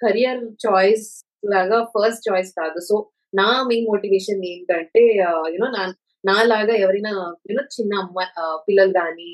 career 0.00 0.42
choice 0.64 1.06
లాగా 1.44 1.78
ఫస్ట్ 1.94 2.26
చాయిస్ 2.28 2.50
కాదు. 2.60 2.78
సో 2.88 2.96
నా 3.34 3.48
మెయిన్ 3.70 3.88
మోటివేషన్ 3.92 4.42
ఏంటంటే 4.52 5.02
uh, 5.28 5.44
యూనో 5.54 5.68
నా 5.78 5.84
నా 6.24 6.36
లాగా 6.52 6.74
ఎవరైనా 6.84 7.12
యూనో 7.50 7.64
చిన్న 7.76 7.92
అమ్మాయి 8.04 8.30
uh, 8.42 8.56
పిల్లలు 8.66 8.94
కానీ 9.00 9.30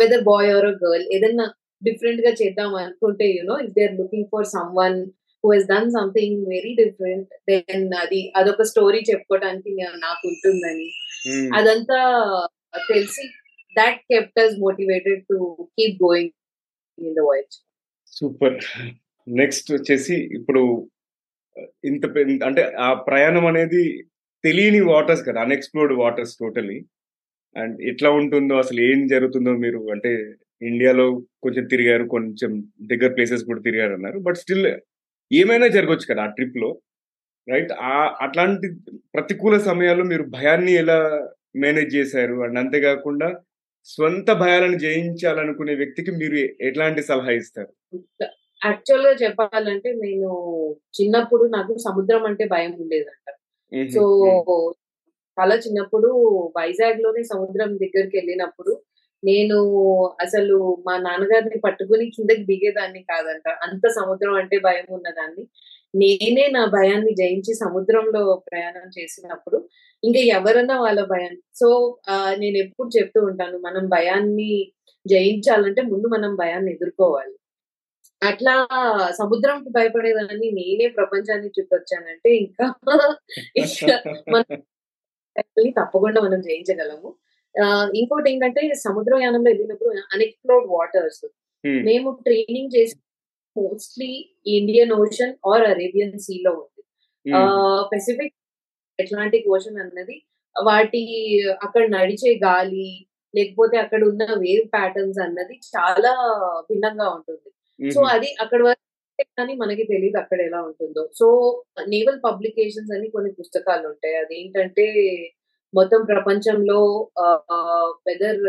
వెదర్ 0.00 0.24
బాయ్ 0.30 0.50
ఆర్ 0.56 0.70
గర్ల్ 0.84 1.06
ఏదైనా 1.16 1.46
డిఫరెంట్గా 1.86 2.30
చేద్దాం 2.30 2.74
అనుకుంటే 2.74 3.26
you know 3.28 3.56
if 3.58 3.74
they 3.76 3.84
are 3.84 3.94
looking 3.94 4.28
for 4.32 4.46
someone 4.76 4.98
who 5.44 5.52
he's 5.52 5.66
done 5.66 5.90
something 5.90 6.38
very 6.46 6.72
different 6.74 7.28
then 7.48 7.86
అది 7.94 8.20
అదొక 8.36 8.62
స్టోరీ 8.62 9.00
చెప్పుకోవడానికి 9.10 9.72
నాకు 9.98 10.22
ఉంటుందని. 10.28 10.88
అదంతా 11.54 12.00
తెలిసి 12.88 13.24
that 13.76 14.00
kept 14.12 14.40
motivated 14.58 15.22
to 15.22 15.38
keep 15.78 15.96
going 16.04 16.32
in 16.98 17.14
the 17.14 17.24
voyage 17.26 17.56
super 18.12 18.58
next 19.26 19.72
వచ్చేసి 19.72 20.16
ఇప్పుడు 20.34 20.62
ఇంత 21.84 22.04
అంటే 22.44 22.62
ఆ 22.78 22.88
ప్రయాణం 23.08 23.46
అనేది 23.46 23.82
తెలియని 24.44 24.80
వాటర్స్ 24.80 25.22
కదా 25.28 25.40
అన్ఎక్స్ప్లోర్డ్ 25.40 25.94
వాటర్స్ 25.94 26.34
టోటలీ 26.36 26.78
అండ్ 27.56 27.76
ఎట్లా 27.82 28.10
ఉంటుందో 28.10 28.54
అసలు 28.54 28.80
ఏం 28.80 29.06
జరుగుతుందో 29.06 29.52
మీరు 29.56 29.78
అంటే 29.90 30.12
ఇండియాలో 30.62 31.06
కొంచెం 31.44 31.64
తిరిగారు 31.66 32.04
కొంచెం 32.06 32.52
దగ్గర 32.82 33.08
ప్లేసెస్ 33.14 33.44
కూడా 33.44 33.60
తిరిగారు 33.60 33.94
అన్నారు. 33.94 34.18
బట్ 34.18 34.36
స్టిల్ 34.36 34.68
ఏమైనా 35.30 35.66
జరగవచ్చు 35.66 36.06
కదా 36.10 36.22
ఆ 36.22 36.32
ట్రిప్లో 36.36 36.70
రైట్ 37.48 37.72
ఆ 37.90 37.94
అట్లాంటి 38.20 38.68
ప్రతికూల 39.14 39.56
సమయాల్లో 39.58 40.04
మీరు 40.04 40.24
భయాన్ని 40.28 40.72
ఎలా 40.74 40.98
మేనేజ్ 41.56 41.92
చేశారు? 41.96 42.34
అండ్ 42.42 42.58
అంతేకాకుండా 42.58 43.28
స్వంత 43.88 44.30
భయాలను 44.32 44.78
జయించాలనుకునే 44.78 45.74
వ్యక్తికి 45.74 46.10
మీరు 46.10 46.36
ఎట్లాంటి 46.68 47.02
సలహా 47.02 47.32
ఇస్తారు? 47.32 47.70
యాక్చువల్గా 48.60 49.12
చెప్పాలంటే 49.14 49.88
నేను 50.04 50.30
చిన్నప్పుడు 50.98 51.44
నాకు 51.56 51.72
సముద్రం 51.86 52.22
అంటే 52.24 52.44
భయం 52.46 52.72
ఉండేదంట. 52.82 53.26
సో 53.94 54.02
చాలా 55.38 55.54
చిన్నప్పుడు 55.56 56.08
వైజాగ్లోనే 56.58 57.22
సముద్రం 57.22 57.70
దగ్గరికి 57.76 58.14
వెళ్ళినప్పుడు 58.16 58.72
నేను 59.26 59.56
అసలు 60.20 60.56
మా 60.86 60.94
నాన్నగారిని 60.98 61.58
పట్టుకుని 61.64 62.06
కిందకి 62.10 62.44
దిగేదాన్ని 62.44 63.02
కాదంట. 63.02 63.48
అంత 63.62 63.82
సముద్రం 63.88 64.34
అంటే 64.34 64.58
భయం 64.58 64.86
ఉన్నదాన్ని. 64.90 65.44
నేనే 65.94 66.46
నా 66.50 66.62
భయాన్ని 66.66 67.12
జయించి 67.14 67.52
సముద్రంలో 67.54 68.22
ప్రయాణం 68.50 68.86
చేసినప్పుడు 68.98 69.58
ఇంకా 70.02 70.20
ఎవరన్నా 70.38 70.76
వాళ్ళ 70.80 71.00
భయం. 71.04 71.34
సో 71.54 71.68
నేను 72.38 72.56
ఎప్పుడు 72.56 72.90
చెప్తూ 72.98 73.20
ఉంటాను 73.22 73.58
మనం 73.58 73.84
భయాన్ని 73.88 74.50
జయించాలంటే 75.06 75.82
ముందు 75.82 76.06
మనం 76.06 76.32
భయాన్ని 76.36 76.72
ఎదుర్కోవాలి. 76.72 77.34
అట్లా 78.22 78.54
సముద్రంకి 79.18 79.70
భయపడేదాన్ని 79.70 80.48
నేనే 80.52 80.86
ప్రపంచాన్ని 80.88 81.50
చుట్టొచ్చానంటే 81.56 82.30
ఇంకా 82.36 82.66
తప్పకుండా 85.78 86.20
మనం 86.20 86.40
జయించగలము. 86.40 87.08
ఇంకోటి 88.00 88.28
ఏంటంటే 88.32 88.62
సముద్రయానంలో 88.86 89.48
వెళ్ళినప్పుడు 89.50 89.90
అన్ఎక్స్ప్లోర్డ్ 90.14 90.68
వాటర్స్ 90.76 91.24
మేము 91.88 92.08
ట్రైనింగ్ 92.26 92.74
చేసి 92.76 92.96
mostly 93.56 94.10
Indian 94.56 94.92
ocean 95.02 95.34
or 95.50 95.64
Arabian 95.72 96.16
sea 96.26 96.34
లో 96.46 96.52
ఉంది. 96.62 96.82
పెసిఫిక్ 97.92 98.34
అట్లాంటిక్ 98.98 99.48
ఓషన్ 99.54 99.78
అన్నది 99.84 100.16
వాటి 100.56 101.02
అక్కడ 101.66 101.82
నడిచే 101.96 102.30
గాలి 102.46 102.88
లేకపోతే 103.34 103.76
అక్కడ 103.84 104.02
ఉన్న 104.10 104.24
వేవ్ 104.44 104.66
ప్యాటర్న్స్ 104.74 105.20
అన్నది 105.26 105.54
చాలా 105.74 106.12
భిన్నంగా 106.68 107.06
ఉంటుంది. 107.16 107.48
సో 107.80 108.00
అది 108.14 108.28
అక్కడ 108.44 108.60
వరకు 108.68 108.82
కానీ 109.38 109.52
మనకి 109.62 109.84
తెలియదు 109.92 110.18
అక్కడ 110.22 110.40
ఎలా 110.48 110.60
ఉంటుందో. 110.68 111.02
సో 111.18 111.26
నేవల్ 111.94 112.18
పబ్లికేషన్స్ 112.28 112.92
అని 112.96 113.08
కొన్ని 113.16 113.30
పుస్తకాలు 113.40 113.84
ఉంటాయి. 113.92 114.16
అదేంటంటే 114.22 114.86
మొత్తం 115.74 116.00
ప్రపంచంలో 116.12 116.78
వెదర్ 118.06 118.40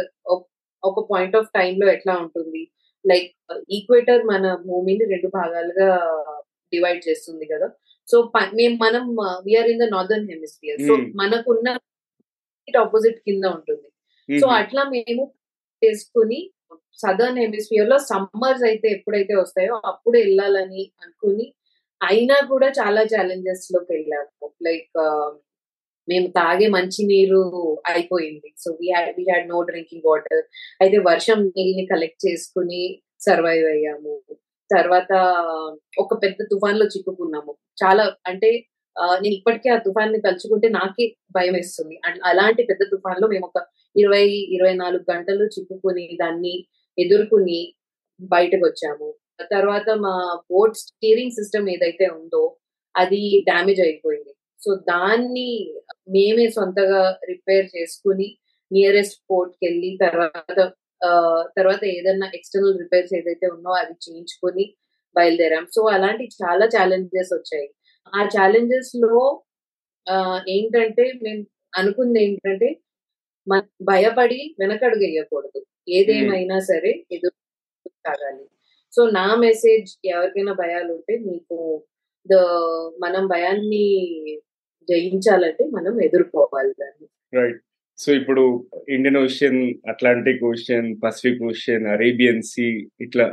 ఒక 0.84 1.00
పాయింట్ 1.12 1.36
ఆఫ్ 1.40 1.50
టైమ్లో 1.58 1.86
ఎట్లా 1.96 2.14
ఉంటుంది? 2.24 2.62
లైక్ 3.06 3.32
ఈక్వేటర్ 3.78 4.24
మన 4.32 4.46
భూమిని 4.68 5.06
రెండు 5.14 5.30
భాగాలుగా 5.38 5.90
డివైడ్ 6.74 7.02
చేస్తుంది 7.08 7.46
కదా? 7.54 7.68
సో 8.08 8.18
మేము 8.60 8.76
మనం 8.86 9.04
we are 9.46 9.70
in 9.74 9.82
the 9.84 9.88
northern 9.96 10.30
hemisphere 10.34 10.80
so 10.88 10.94
మనకున్న 11.22 11.78
ఆపోజిట్ 12.68 13.20
కింద 13.28 13.44
ఉంటుంది. 13.58 13.88
సో 14.30 14.48
అట్లా 14.62 14.82
మేము 14.96 15.24
చేసుకుని 15.82 16.40
సదర్న్ 17.04 17.40
హెమిస్ఫియర్లో 17.44 17.98
సమ్మర్స్ 18.12 18.64
అయితే 18.70 18.88
ఎప్పుడైతే 18.96 19.34
వస్తాయో 19.42 19.76
అప్పుడు 19.92 20.16
వెళ్ళాలని 20.24 20.84
అనుకుని 21.04 21.46
అయినా 22.02 22.38
కూడా 22.52 22.68
చాలా 22.80 23.02
ఛాలెంజెస్లోకి 23.14 23.90
వెళ్ళాము. 23.96 24.48
లైక్ 24.68 24.98
మేము 26.12 26.28
తాగే 26.40 26.68
మంచి 26.78 27.02
నీరు 27.12 27.42
అయిపోయింది. 27.92 28.50
So 28.64 28.70
we 28.82 28.88
had 28.94 29.12
we 29.18 29.24
had 29.30 29.48
no 29.54 29.60
drinking 29.70 30.08
water 30.10 30.42
అయితే 30.84 30.98
వర్షం 31.10 31.40
నీళ్ళని 31.56 31.86
కలెక్ట్ 31.94 32.22
చేసుకుని 32.28 32.82
సర్వైవ్ 33.28 33.68
అయ్యాము. 33.76 34.16
తర్వాత 34.72 35.12
ఒక 36.04 36.14
పెద్ద 36.24 36.40
తుఫాన్లో 36.52 36.86
చిక్కుకున్నాము. 36.94 37.52
చాలా 37.84 38.04
అంటే 38.32 38.50
నేను 39.22 39.34
ఇప్పటికే 39.40 39.70
ఆ 39.76 39.78
తుఫాన్ని 39.86 40.20
తలుచుకుంటే 40.26 40.68
నాకే 40.78 41.06
భయం 41.36 41.54
వేస్తుంది. 41.58 41.96
అలాంటి 42.30 42.62
పెద్ద 42.70 42.84
తుఫాన్లో 42.94 43.28
మేము 43.34 43.46
ఒక 43.50 43.60
ఇరవై 43.96 44.26
ఇరవై 44.56 44.74
నాలుగు 44.82 45.04
గంటలు 45.12 45.46
చిక్కుకుని 45.56 46.06
దాన్ని 46.24 46.54
ఎదుర్కొని 46.98 47.60
బయటకు 48.20 48.64
వచ్చాము. 48.70 49.10
తర్వాత 49.54 49.90
మా 50.06 50.14
బోట్ 50.52 50.78
స్టీరింగ్ 50.84 51.36
సిస్టమ్ 51.40 51.68
ఏదైతే 51.76 52.06
ఉందో 52.20 52.44
అది 52.96 53.22
డ్యామేజ్ 53.50 53.82
అయిపోయింది. 53.88 54.32
సో 54.60 54.70
దాన్ని 54.90 55.50
మేమే 56.10 56.46
సొంతగా 56.58 57.02
రిపేర్ 57.32 57.68
చేసుకుని 57.76 58.28
నియరెస్ట్ 58.72 59.20
పోర్ట్కి 59.30 59.64
వెళ్ళి 59.66 59.90
తర్వాత 60.06 60.60
తర్వాత 61.58 61.84
ఏదన్నా 61.96 62.28
ఎక్స్టర్నల్ 62.38 62.80
రిపేర్స్ 62.80 63.14
ఏదైతే 63.14 63.48
ఉన్నో 63.48 63.72
అది 63.82 63.94
చేయించుకొని 64.06 64.66
బయలుదేరాం. 65.16 65.66
సో 65.76 65.82
అలాంటి 65.96 66.26
చాలా 66.40 66.66
ఛాలెంజెస్ 66.76 67.32
వచ్చాయి. 67.38 67.68
ఆ 68.14 68.22
ఛాలెంజెస్లో 68.36 69.14
ఏంటంటే 70.48 71.06
మేము 71.24 71.42
అనుకుంది 71.74 72.20
ఏంటంటే 72.26 72.70
మన 73.48 73.62
భయపడి 73.90 74.40
వెనకడుగు 74.60 75.06
వేయకూడదు. 75.06 75.60
ఏదేమైనా 75.90 76.58
సరే 76.70 76.92
ఎదురు 77.16 77.36
సాగాలి 78.06 78.46
సో 78.94 79.02
నా 79.20 79.28
మెసేజ్ 79.46 79.90
ఎవరికైనా 80.06 80.54
భయాలు 80.62 80.90
ఉంటే 80.98 81.14
మీకు 81.28 81.58
ద 82.26 82.36
మనం 83.04 83.24
భయాన్ని 83.28 83.86
జయించాలంటే 84.90 85.64
మనం 85.78 85.96
ఎదుర్కోవాలి 86.08 86.74
దాన్ని. 86.82 87.08
రైట్ 87.40 87.62
సో 88.00 88.10
ఇప్పుడు 88.20 88.44
Indian 88.96 89.20
ocean 89.24 89.60
Atlantic 89.92 90.44
ocean 90.50 90.90
Pacific 91.04 91.42
ocean 91.50 91.86
Arabian 91.96 92.44
sea 92.52 92.68
ఇట్లా 93.06 93.26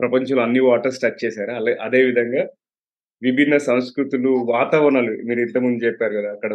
ప్రపంచంలో 0.00 0.42
అన్ని 0.46 0.60
వాటర్స్ 0.68 1.02
టచ్ 1.02 1.20
చేశారు? 1.24 1.52
అలా 1.58 1.72
అదే 1.86 2.00
విధంగా 2.08 2.42
విభిన్న 3.22 3.56
సంస్కృతులు 3.70 4.30
వాతావరణాలు 4.54 5.12
మీరు 5.28 5.40
ఇంతకుముందు 5.46 5.86
చెప్పారు 5.86 6.14
కదా 6.18 6.30
అక్కడ 6.36 6.52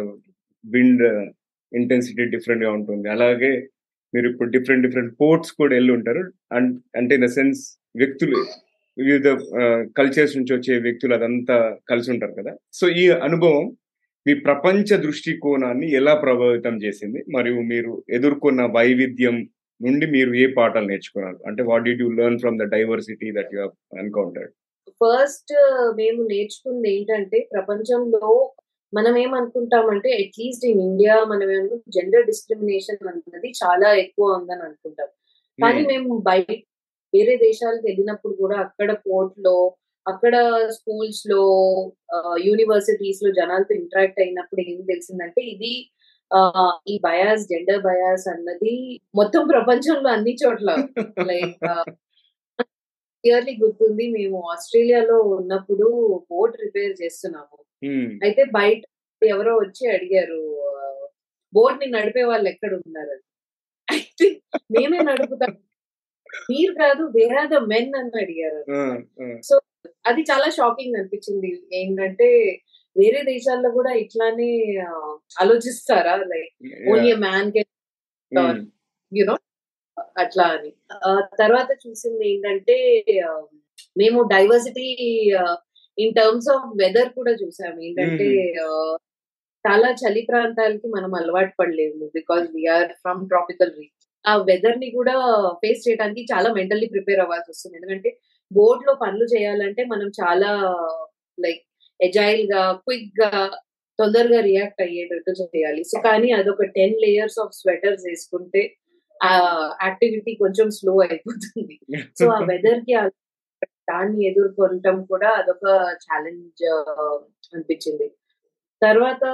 విండ్ 0.64 1.04
ఇంటెన్సిటీ 1.72 2.24
డిఫరెంట్గా 2.34 2.72
ఉంటుంది. 2.78 3.06
అలాగే 3.14 3.52
మీరు 4.14 4.26
ఇప్పుడు 4.32 4.48
డిఫరెంట్ 4.56 4.84
డిఫరెంట్ 4.86 5.12
పోర్ట్స్ 5.20 5.52
కూడా 5.60 5.72
వెళ్ళి 5.78 5.92
ఉంటారు. 5.98 6.22
అండ్ 6.56 6.72
అంటే 7.00 7.12
ఇన్ 7.18 7.26
ద 7.26 7.30
సెన్స్ 7.38 7.62
వ్యక్తులు 8.02 8.40
వివిధ 8.96 9.28
uh, 9.60 9.78
కల్చర్స్ 9.98 10.34
నుంచి 10.38 10.52
వచ్చే 10.56 10.74
వ్యక్తులు 10.86 11.12
అదంతా 11.18 11.56
కలిసి 11.90 12.08
ఉంటారు 12.14 12.34
కదా. 12.40 12.52
సో 12.78 12.84
ఈ 13.02 13.04
అనుభవం 13.28 13.64
మీ 14.26 14.32
ప్రపంచ 14.46 14.88
దృష్టికోణాన్ని 15.04 15.86
ఎలా 15.98 16.12
ప్రభావితం 16.24 16.74
చేసింది? 16.84 17.20
మరియు 17.36 17.60
మీరు 17.72 17.92
ఎదుర్కొన్న 18.16 18.62
వైవిధ్యం 18.76 19.36
నుండి 19.80 20.06
మీరు 20.06 20.32
ఏ 20.42 20.44
పాఠాలు 20.58 20.88
నేర్చుకున్నారు? 20.92 21.38
అంటే 21.48 21.62
what 21.70 21.86
did 21.88 21.94
you 22.02 22.08
learn 22.20 22.40
from 22.42 22.58
the 22.62 22.66
diversity 22.74 23.28
that 23.38 23.54
you 23.56 23.64
encountered 24.02 24.52
first 25.00 25.52
మేము 25.98 26.20
నేర్చుకుంది 26.32 26.88
ఏంటంటే 26.94 27.38
ప్రపంచంలో 27.52 28.26
మనం 28.92 29.14
ఏమనుకుంటామంటే 29.22 30.08
అట్లీస్ట్ 30.22 30.64
ఇన్ 30.70 30.82
ఇండియా 30.88 31.14
మనం 31.30 31.48
జెండర్ 31.96 32.26
డిస్క్రిమినేషన్ 32.30 33.08
అన్నది 33.12 33.48
చాలా 33.62 33.88
ఎక్కువ 34.04 34.36
ఉందని 34.38 34.62
అనుకుంటాం. 34.66 35.08
కానీ 35.58 35.80
మేము 35.90 36.10
బయట 36.28 36.50
వేరే 37.12 37.34
దేశాలకు 37.46 37.84
వెళ్ళినప్పుడు 37.88 38.34
కూడా 38.42 38.56
అక్కడ 38.64 38.90
పోర్ట్లో 39.06 39.54
అక్కడ 40.06 40.34
స్కూల్స్లో 40.76 41.42
యూనివర్సిటీస్లో 42.46 43.30
జనాలతో 43.38 43.72
ఇంటరాక్ట్ 43.80 44.20
అయినప్పుడు 44.24 44.62
ఏం 44.70 44.78
తెలిసిందంటే 44.90 45.42
ఇది 45.54 45.72
ఈ 46.92 46.94
బయాస్ 47.06 47.42
జెండర్ 47.50 47.82
బయాస్ 47.88 48.26
అన్నది 48.34 48.74
మొత్తం 49.18 49.42
ప్రపంచంలో 49.52 50.08
అన్ని 50.16 50.34
చోట్ల. 50.42 50.70
లైక్ 51.30 51.64
క్లియర్లీ 53.24 53.54
గుర్తుంది 53.62 54.04
మేము 54.16 54.38
ఆస్ట్రేలియాలో 54.52 55.16
ఉన్నప్పుడు 55.36 55.88
బోట్ 56.30 56.56
రిపేర్ 56.64 56.94
చేస్తున్నాము. 57.02 57.58
అయితే 58.26 58.42
బయట 58.58 58.82
ఎవరో 59.22 59.52
వచ్చి 59.64 59.84
అడిగారు 59.96 60.40
బోట్ని 61.52 61.88
నడిపే 61.96 62.24
వాళ్ళు 62.30 62.48
ఎక్కడ 62.52 62.72
ఉన్నారు? 62.80 63.16
అయితే 63.88 64.26
మేమే 64.74 65.00
నడుపుతాం. 65.10 65.52
మీరు 66.50 66.72
కాదు 66.82 67.02
వేర్ 67.16 67.48
ద 67.54 67.58
మెన్ 67.72 67.94
అని 68.00 68.16
అడిగారు. 68.22 68.62
సో 69.48 69.54
అది 70.10 70.22
చాలా 70.30 70.48
షాకింగ్ 70.58 70.96
అనిపించింది. 71.00 71.50
ఏంటంటే 71.80 72.28
వేరే 72.96 73.20
దేశాల్లో 73.32 73.68
కూడా 73.78 73.92
ఇట్లానే 74.02 74.50
ఆలోచిస్తారా? 75.42 76.14
Like 76.32 76.52
only 76.92 77.12
man 77.26 77.52
can 77.56 77.70
you know 79.12 79.34
అట్లా 80.22 80.44
అని. 80.56 80.70
తర్వాత 81.42 81.70
చూసింది 81.84 82.24
ఏంటంటే 82.32 82.76
మేము 84.00 84.18
diversity 84.34 84.88
in 85.98 86.14
terms 86.18 86.50
of 86.54 86.68
weather 86.82 87.10
కూడా 87.18 87.32
చూసాము. 87.42 87.78
ఏంటంటే 87.88 88.28
చాలా 89.64 89.88
చలి 90.02 90.22
ప్రాంతాలకి 90.28 90.86
మనం 90.94 91.10
అలవాటు 91.18 91.52
పడలేము 91.58 92.06
because 92.18 92.46
we are 92.54 92.90
from 93.02 93.20
tropical 93.32 93.72
reach. 93.78 93.98
ఆ 94.24 94.32
వెదర్ని 94.48 94.88
కూడా 94.98 95.14
ఫేస్ 95.62 95.84
చేయడానికి 95.86 96.22
చాలా 96.32 96.48
మెంటల్లీ 96.58 96.88
ప్రిపేర్ 96.94 97.20
అవ్వాల్సి 97.24 97.50
వస్తుంది. 97.52 97.76
ఎందుకంటే 97.78 98.10
బోర్డ్లో 98.52 98.94
పనులు 98.94 99.26
చేయాలంటే 99.34 99.82
మనం 99.84 100.08
చాలా 100.20 100.50
లైక్ 101.38 101.62
ఎజైల్గా 102.00 102.62
క్విక్గా 102.84 103.32
తొందరగా 103.98 104.40
రియాక్ట్ 104.40 104.82
అయ్యేటట్టు 104.82 105.32
చేయాలి. 105.42 105.82
సో 105.84 105.96
కానీ 106.00 106.28
అదొక 106.32 106.64
టెన్ 106.76 106.96
లేయర్స్ 107.00 107.38
ఆఫ్ 107.40 107.56
స్వెటర్స్ 107.60 108.04
వేసుకుంటే 108.06 108.62
ఆ 109.20 109.32
యాక్టివిటీ 109.82 110.32
కొంచెం 110.34 110.68
స్లో 110.70 110.94
అయిపోతుంది. 111.00 111.76
సో 112.18 112.24
ఆ 112.28 112.38
వెదర్కి 112.50 112.94
దాన్ని 113.90 114.20
ఎదుర్కొనటం 114.26 114.96
కూడా 115.04 115.28
అదొక 115.40 115.66
ఛాలెంజ్ 116.04 116.64
అనిపించింది. 117.54 118.08
తర్వాత 118.82 119.24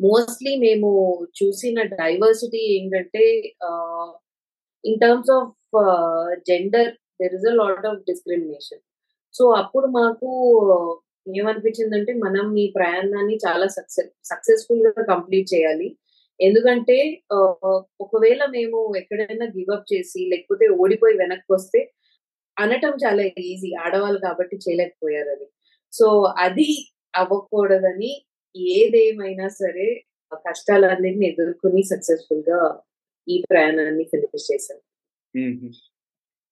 మోస్ట్లీ 0.00 0.52
మేము 0.56 0.90
చూసిన 1.38 1.78
డైవర్సిటీ 2.00 2.60
ఏంటంటే 2.76 3.24
in 4.84 4.98
terms 5.02 5.32
of 5.38 5.52
gender 6.48 6.90
there 7.24 7.36
is 7.38 7.48
a 7.52 7.54
lot 7.62 7.86
of 7.92 8.04
discrimination 8.10 8.82
so 9.34 9.44
అప్పుడు 9.62 9.86
మాకు 9.98 10.28
ఏమనిపించిందంటే 11.36 12.12
మనం 12.24 12.46
ఈ 12.62 12.64
ప్రయాణాన్ని 12.76 13.36
చాలా 13.44 13.66
సక్సెస్ 13.76 14.10
సక్సెస్ఫుల్గా 14.24 15.02
కంప్లీట్ 15.12 15.48
చేయాలి. 15.54 15.88
ఎందుకంటే 16.40 16.96
ఒకవేళ 18.04 18.42
మేము 18.56 18.78
ఎక్కడైనా 18.96 19.46
గివప్ 19.56 19.86
చేసి 19.92 20.20
లేకపోతే 20.32 20.66
ఓడిపోయి 20.82 21.16
వెనక్కి 21.22 21.50
వస్తే 21.54 21.80
అనటం 22.56 22.94
చాలా 23.04 23.22
ఈజీ 23.50 23.70
ఆడవాళ్ళు 23.84 24.20
కాబట్టి 24.20 24.56
చేయలేకపోయారు 24.56 25.30
అది. 25.36 25.46
సో 25.92 26.06
అది 26.46 26.68
అవ్వకూడదని 27.14 28.12
ఏదేమైనా 28.74 29.48
సరే 29.60 29.86
కష్టాలన్నింటిని 30.46 31.26
ఎదుర్కొని 31.30 31.82
సక్సెస్ఫుల్గా 31.92 32.60
ఈ 33.28 33.36
ప్రయాణాన్ని 33.50 34.04
ఫినిష్ 34.04 34.48
చేశాను 34.52 34.82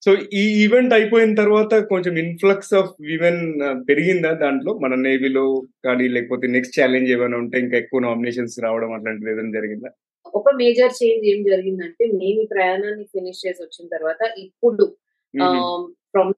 సో 0.03 0.11
ఈ 0.41 0.45
ఈవెంట్ 0.62 0.93
అయిపోయిన 0.97 1.33
తర్వాత 1.41 1.75
కొంచెం 1.91 2.15
ఇన్ఫ్లక్స్ 2.23 2.73
ఆఫ్ 2.79 2.93
విమెన్ 3.11 3.43
పెరిగిందా 3.88 4.31
దాంట్లో? 4.45 4.73
మన 4.85 4.95
నేవీలో 5.07 5.45
కానీ 5.87 6.07
లేకపోతే 6.15 6.47
నెక్స్ట్ 6.55 6.77
ఛాలెంజ్ 6.79 7.11
ఏమైనా 7.17 7.37
ఉంటే 7.37 7.57
ఇంకా 7.65 7.77
ఎక్కువ 7.77 8.01
నామినేషన్స్ 8.07 8.57
రావడం 8.65 8.93
అట్లాంటిది 8.97 9.31
ఏదైనా 9.33 9.53
జరిగిందా? 9.59 9.91
ఒక 10.35 10.49
మేజర్ 10.61 10.95
చేంజ్ 10.99 11.25
ఏం 11.33 11.41
జరిగిందంటే 11.51 12.05
మేము 12.21 12.43
ప్రయాణాన్ని 12.53 13.05
ఫినిష్ 13.15 13.43
చేసి 13.45 13.61
వచ్చిన 13.65 13.87
తర్వాత 13.97 14.21
ఇప్పుడు 14.45 14.85
ఫ్రమ్ 16.15 16.33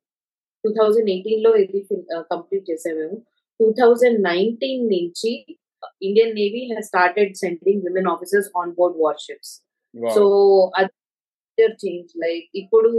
టూ 0.64 0.70
థౌజండ్ 0.81 1.11
ఎయిటీన్లో 1.14 1.53
ఇది 1.62 1.81
కంప్లీట్ 2.33 2.66
చేసాము 2.70 2.98
మేము. 3.00 3.16
టూ 3.61 3.66
థౌజండ్ 3.81 4.18
నైన్టీన్ 4.31 4.85
నుంచి 4.94 5.33
Indian 6.09 6.35
navy 6.40 6.62
has 6.70 6.88
started 6.92 7.33
sending 7.42 7.83
women 7.87 8.11
officers 8.14 8.50
on 8.61 8.72
board 8.79 8.98
warships 9.05 9.53
so 10.16 10.22
అది 10.79 10.92
చేంజ్ 11.82 12.12
లైక్ 12.24 12.46
ఇప్పుడు 12.54 12.90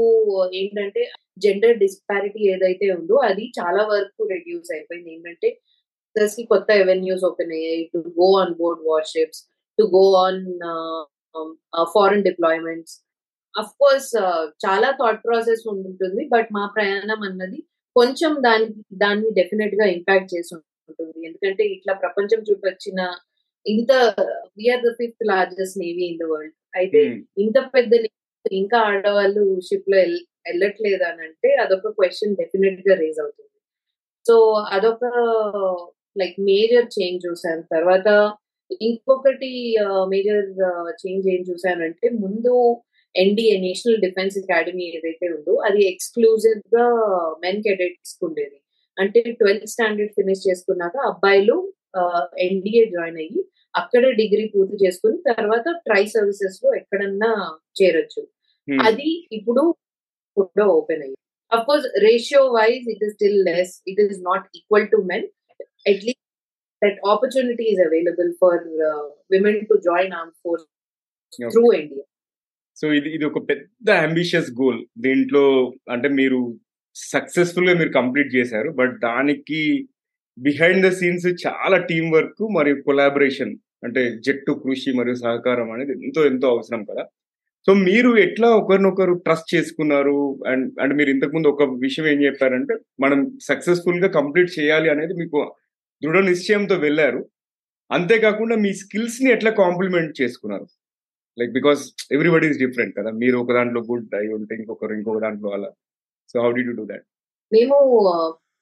ఏంటంటే 0.59 1.03
జెండర్ 1.37 1.77
డిస్పారిటీ 1.83 2.41
ఏదైతే 2.53 2.85
ఉందో 2.97 3.15
అది 3.29 3.45
చాలా 3.59 3.81
వరకు 3.93 4.23
రెడ్యూస్ 4.33 4.71
అయిపోయింది. 4.75 5.11
ఏంటంటే 5.15 5.49
కి 6.35 6.43
కొత్త 6.51 6.69
ఎవెన్యూస్ 6.83 7.23
ఓపెన్ 7.29 7.51
అయ్యాయి. 7.51 7.83
To 7.93 7.99
go 8.19 8.27
on 8.41 8.53
board 8.59 8.83
warships 8.89 9.41
to 9.77 9.83
go 9.95 10.03
on 10.25 10.41
foreign 11.95 12.23
deployments 12.23 12.95
of 13.55 13.73
course 13.81 14.11
చాలా 14.65 14.89
థాట్ 15.01 15.21
ప్రాసెస్ 15.27 15.63
ఉంటుంది 15.71 16.23
బట్ 16.33 16.49
మా 16.57 16.63
ప్రయాణం 16.75 17.21
అన్నది 17.29 17.59
కొంచెం 17.95 18.31
దాని 18.47 18.67
దాన్ని 19.03 19.29
డెఫినెట్గా 19.39 19.85
ఇంపాక్ట్ 19.97 20.33
చేసి 20.35 20.51
ఉంటుంది. 20.55 21.17
ఎందుకంటే 21.27 21.63
ఇట్లా 21.75 21.93
ప్రపంచం 22.03 22.39
చుట్టూ 22.49 22.67
వచ్చిన 22.67 22.99
ఇంత 23.65 23.91
we are 24.57 24.83
the 24.87 24.91
fifth 24.99 25.23
largest 25.31 25.79
navy 25.83 26.03
in 26.09 26.19
the 26.21 26.25
world 26.31 26.55
అయితే 26.75 27.01
ఇంత 27.37 27.57
పెద్ద 27.75 27.93
ఇంకా 28.51 28.77
ఆడవాళ్ళు 28.91 29.43
షిప్లో 29.67 29.97
వెళ్ళట్లేదు 30.47 31.03
అని 31.03 31.21
అంటే 31.27 31.49
అదొక 31.63 31.89
క్వశ్చన్ 31.99 32.35
డెఫినెట్గా 32.35 32.95
రేజ్ 32.95 33.19
అవుతుంది. 33.19 33.51
సో 34.25 34.35
అదొక 34.75 35.05
లైక్ 36.21 36.37
మేజర్ 36.39 36.87
చేంజ్ 36.97 37.25
చూసాను. 37.27 37.63
తర్వాత 37.75 38.07
ఇంకొకటి 38.81 39.51
మేజర్ 40.13 40.45
చేంజ్ 41.01 41.25
ఏం 41.33 41.41
చూసానంటే 41.49 42.09
ముందు 42.09 42.53
ఎన్డీఏ 43.15 43.57
నేషనల్ 43.59 44.01
డిఫెన్స్ 44.01 44.37
అకాడమీ 44.37 44.85
ఏదైతే 44.97 45.27
ఉందో 45.35 45.53
అది 45.67 45.81
ఎక్స్క్లూజివ్గా 45.91 46.85
మెన్ 47.43 47.61
కెడెట్స్ 47.63 48.15
ఉండేది. 48.27 48.57
అంటే 48.97 49.21
ట్వెల్త్ 49.39 49.67
స్టాండర్డ్ 49.67 50.13
ఫినిష్ 50.13 50.47
చేసుకున్నాక 50.47 50.97
అబ్బాయిలు 51.11 51.73
ఎన్డీఏ 52.47 52.85
జాయిన్ 52.85 53.17
అయ్యి 53.17 53.41
అక్కడే 53.75 54.11
డిగ్రీ 54.11 54.51
పూర్తి 54.55 54.85
చేసుకుని 54.85 55.17
తర్వాత 55.29 55.67
ట్రై 55.87 56.05
సర్వీసెస్లో 56.05 56.75
ఎక్కడన్నా 56.75 57.31
చేరొచ్చు. 57.79 58.21
అది 58.87 59.09
ఇప్పుడు 59.37 59.63
కూడా 60.37 60.65
ఓపెన్ 60.77 61.03
అయ్యి 61.05 61.17
of 61.51 61.65
course 61.69 61.87
ratio 62.07 62.41
wise 62.57 62.85
it 62.93 63.03
is 63.07 63.13
still 63.17 63.39
less 63.49 63.73
it 63.91 63.99
is 64.05 64.19
not 64.29 64.45
equal 64.59 64.87
to 64.93 64.99
men 65.11 65.25
at least 65.91 66.23
that 66.81 66.99
opportunity 67.13 67.65
is 67.73 67.81
available 67.87 68.31
for 68.41 68.59
women 69.35 69.61
to 69.71 69.77
join 69.89 70.15
arm 70.19 70.35
force 70.43 70.65
through 71.53 71.65
India 71.79 72.05
so 72.77 72.85
ఇది 72.99 73.09
ఇది 73.17 73.25
ఒక 73.31 73.39
పెద్ద 73.49 73.89
అంబిషియస్ 74.05 74.49
గోల్ 74.61 74.79
దీంట్లో 75.05 75.43
అంటే 75.93 76.07
మీరు 76.19 76.39
సక్సెస్ఫుల్గా 76.95 77.73
మీరు 77.79 77.91
complete 77.99 78.29
చేశారు. 78.37 78.69
బట్ 78.79 78.93
దానికి 79.05 79.61
బిహైండ్ 80.37 80.83
ద 80.85 80.89
సీన్స్ 80.99 81.27
చాలా 81.45 81.77
టీం 81.89 82.05
వర్క్ 82.15 82.41
మరియు 82.57 82.77
కొలాబరేషన్ 82.87 83.53
అంటే 83.85 84.01
జట్టు 84.25 84.53
కృషి 84.63 84.91
మరియు 84.99 85.17
సహకారం 85.23 85.69
అనేది 85.75 85.93
ఎంతో 85.97 86.21
ఎంతో 86.31 86.47
అవసరం 86.55 86.81
కదా. 86.89 87.03
సో 87.67 87.73
మీరు 87.73 88.17
ఎట్లా 88.17 88.47
ఒకరినొకరు 88.49 89.13
ట్రస్ట్ 89.13 89.55
చేసుకున్నారు? 89.55 90.43
అండ్ 90.47 90.65
అంటే 90.81 90.95
మీరు 90.95 91.09
ఇంతకుముందు 91.09 91.47
ఒక 91.47 91.63
విషయం 91.63 92.07
ఏం 92.07 92.19
చెప్పారంటే 92.23 92.73
మనం 92.99 93.39
సక్సెస్ఫుల్గా 93.43 94.07
కంప్లీట్ 94.07 94.59
చేయాలి 94.59 94.89
అనేది 94.89 95.13
మీకు 95.13 95.39
దృఢ 96.03 96.19
నిశ్చయంతో 96.25 96.75
వెళ్ళారు. 96.75 97.21
అంతేకాకుండా 97.91 98.55
మీ 98.55 98.73
స్కిల్స్ని 98.73 99.31
ఎట్లా 99.31 99.51
కాంప్లిమెంట్ 99.51 100.21
చేసుకున్నారు? 100.21 100.67
Like 101.39 101.51
because 101.51 101.81
everybody 102.11 102.47
is 102.47 102.59
different 102.59 102.93
కదా. 102.97 103.11
మీరు 103.11 103.37
ఒక 103.37 103.53
దాంట్లో 103.53 103.81
గుడ్ 103.81 104.15
అయి 104.15 104.29
ఉంటే 104.33 104.55
ఇంకొకరు 104.55 104.93
ఇంకొక 104.93 105.21
దాంట్లో 105.21 105.49
అలా. 105.49 105.71
So 106.31 106.41
how 106.41 106.51
did 106.51 106.63
do 106.63 106.85
that 106.85 107.05
మేము 107.53 107.77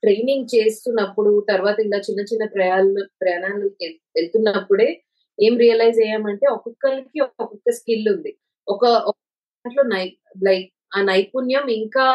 ట్రైనింగ్ 0.04 0.48
చేస్తున్నప్పుడు 0.56 1.46
తర్వాత 1.50 1.78
ఇలా 1.80 1.98
చిన్న 1.98 2.22
చిన్న 2.22 2.46
ప్రయాణాలు 2.46 3.04
ప్రయాణాలు 3.22 3.66
వెళ్తున్నప్పుడే 4.18 5.04
ఏం 5.42 5.58
రియలైజ్ 5.58 6.00
అయ్యామంటే 6.00 6.46
ఒక్కొక్కరికి 6.48 7.20
ఒక్కొక్క 7.20 7.72
స్కిల్ 7.72 8.10
ఉంది. 8.16 8.38
ఒక 8.68 8.84
దాంట్లో 9.66 9.84
లైక్ 10.48 10.68
ఆ 10.98 11.00
నైపుణ్యం 11.02 11.66
ఇంకా 11.80 12.06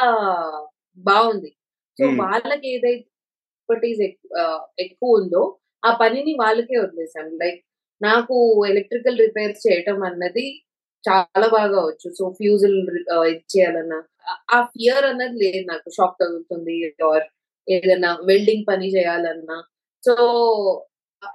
బాగుంది. 0.98 1.50
సో 1.98 2.04
వాళ్ళకి 2.22 2.66
ఏదైతే 2.76 3.04
ఎక్స్పర్టీస్ 3.54 4.00
ఎక్కువ 4.86 5.18
ఉందో 5.20 5.42
ఆ 5.82 5.90
పనిని 6.02 6.32
వాళ్ళకే 6.34 6.76
వదిలేసాం 6.78 7.28
లైక్ 7.42 7.60
నాకు 8.00 8.36
ఎలక్ట్రికల్ 8.70 9.18
రిపేర్స్ 9.18 9.62
చేయటం 9.66 9.98
అన్నది 10.04 10.46
చాలా 11.04 11.46
బాగా 11.56 11.78
వచ్చు 11.88 12.08
సో 12.18 12.24
ఫ్యూజుల్ 12.38 12.76
ఇచ్చేయాలన్నా 13.34 13.98
ఆ 14.56 14.58
ఫియర్ 14.72 15.04
అన్నది 15.04 15.36
లేదు 15.44 15.64
నాకు. 15.72 15.88
షాక్ 15.96 16.16
తగులుతుంది. 16.22 16.76
ఆర్ 17.10 17.26
ఏదైనా 17.68 18.10
వెల్డింగ్ 18.24 18.64
పని 18.70 18.86
చేయాలన్నా. 18.96 19.58
సో 20.02 20.14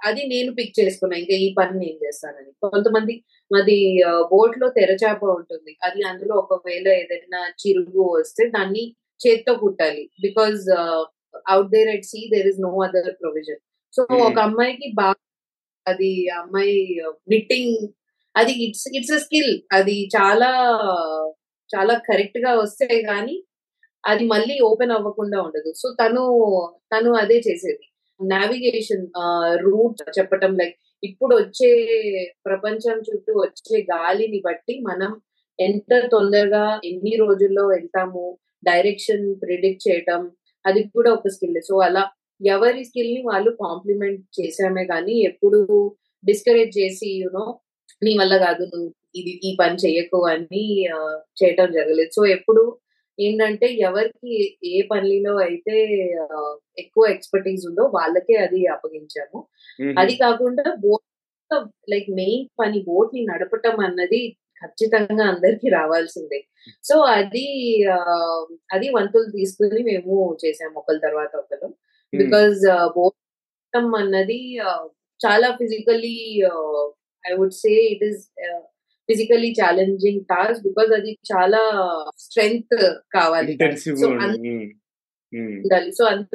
అది 0.04 0.22
నేను 0.26 0.50
పిక్ 0.54 0.74
చేసుకున్నా. 0.80 1.16
ఇంకా 1.16 1.36
ఈ 1.44 1.48
పని 1.58 1.74
నేను 1.78 1.98
చేస్తానని. 2.04 2.50
కొంతమంది 2.64 3.14
మాది 3.50 3.76
బోట్లో 4.32 4.68
తెరచాప 4.78 5.22
ఉంటుంది. 5.38 5.72
అది 5.82 6.00
అందులో 6.02 6.34
ఒకవేళ 6.44 6.86
ఏదైనా 7.02 7.40
చిరుగు 7.62 8.04
వస్తే 8.18 8.44
దాన్ని 8.48 8.84
చేత్తో 9.20 9.54
కుట్టాలి. 9.54 10.04
Because 10.22 10.62
out 11.48 11.70
there 11.70 11.88
at 11.88 12.04
sea 12.04 12.20
there 12.34 12.48
is 12.48 12.60
no 12.60 12.72
other 12.86 13.10
provision 13.22 13.60
so 13.92 14.02
ఒక 14.28 14.38
అమ్మాయికి 14.38 14.88
బాగా 14.94 15.20
అది 15.86 16.10
అమ్మాయి 16.40 16.76
నిట్టింగ్ 17.28 17.74
అది 18.34 18.52
ఇట్స్ 18.66 18.86
ఇట్స్ 18.96 19.12
అ 19.12 19.18
స్కిల్ 19.18 19.52
అది 19.72 19.96
చాలా 20.16 20.50
చాలా 21.70 21.94
కరెక్ట్గా 22.08 22.52
వస్తే 22.54 22.86
గానీ 23.10 23.36
అది 24.04 24.24
మళ్ళీ 24.26 24.60
ఓపెన్ 24.60 24.92
అవ్వకుండా 24.92 25.38
ఉండదు. 25.42 25.70
సో 25.82 25.86
తను 26.00 26.22
తను 26.92 27.10
అదే 27.14 27.38
చేసేది. 27.38 27.84
నావిగేషన్ 28.20 29.04
రూట్ 29.56 30.02
చెప్పటం 30.18 30.52
లైక్ 30.56 30.76
ఇప్పుడు 31.02 31.34
వచ్చే 31.36 31.70
ప్రపంచం 32.46 32.98
చుట్టూ 32.98 33.32
వచ్చే 33.40 33.78
గాలిని 33.82 34.40
బట్టి 34.40 34.80
మనం 34.80 35.12
ఎంత 35.58 35.92
తొందరగా 36.10 36.64
ఎన్ని 36.84 37.16
రోజుల్లో 37.16 37.64
వెళ్తాము 37.66 38.38
డైరెక్షన్ 38.64 39.26
ప్రిడిక్ట్ 39.42 39.88
చేయటం 39.88 40.22
అది 40.64 40.82
కూడా 40.88 41.10
ఒక 41.12 41.28
స్కిల్ 41.28 41.60
సో 41.62 41.76
అలా 41.78 42.04
ఎవరి 42.40 42.84
స్కిల్ని 42.84 43.22
వాళ్ళు 43.22 43.50
కాంప్లిమెంట్ 43.64 44.22
చేసామే 44.40 44.84
కానీ 44.84 45.14
ఎప్పుడు 45.22 45.60
డిస్కరేజ్ 46.24 46.72
చేసి 46.78 47.08
యూనో 47.20 47.44
నీ 48.02 48.12
వల్ల 48.18 48.34
కాదు 48.36 48.62
నువ్వు 48.64 48.88
ఇది 49.16 49.32
ఈ 49.44 49.50
పని 49.60 49.76
చేయకు 49.84 50.18
అని 50.26 50.62
చేయటం 51.42 51.68
జరగలేదు. 51.72 52.10
సో 52.14 52.22
ఎప్పుడు 52.26 52.62
ఏంటంటే 53.18 53.66
ఎవరికి 53.88 54.32
ఏ 54.72 54.76
పనిలో 54.90 55.32
అయితే 55.38 55.76
ఎక్కువ 56.78 57.04
ఎక్స్పర్టీస్ 57.06 57.64
ఉందో 57.70 57.84
వాళ్ళకే 57.96 58.36
అది 58.36 58.60
అప్పగించాము. 58.66 59.40
అది 60.02 60.14
కాకుండా 60.16 60.64
బోట్ 60.84 61.54
లైక్ 61.92 62.08
మెయిన్ 62.20 62.46
పని 62.60 62.78
బోట్ని 62.88 63.22
నడపటం 63.26 63.76
అన్నది 63.80 64.20
ఖచ్చితంగా 64.62 65.24
అందరికి 65.24 65.68
రావాల్సిందే. 65.68 66.40
సో 66.84 66.94
అది 67.16 67.46
అది 68.74 68.86
వంతులు 68.96 69.28
తీసుకుని 69.30 69.82
మేము 69.82 70.14
చేసాము 70.44 70.78
ఒకరి 70.82 71.00
తర్వాత 71.00 71.32
ఒకరు 71.42 71.68
బికాజ్ 72.12 72.62
బోట్ 72.96 73.18
అన్నది 74.02 74.40
చాలా 75.20 75.48
physically 75.60 76.16
I 77.24 77.32
would 77.38 77.56
say 77.62 77.72
it 77.92 78.04
is 78.04 78.22
physically 79.08 79.50
challenging 79.60 80.22
task 80.32 80.64
because 80.68 80.92
అది 80.98 81.12
చాలా 81.32 81.60
స్ట్రెంగ్త్ 82.24 82.76
కావాలి. 83.16 83.52
సో 84.02 84.08
ఉండాలి. 85.62 85.90
సో 85.98 86.04
అంత 86.14 86.30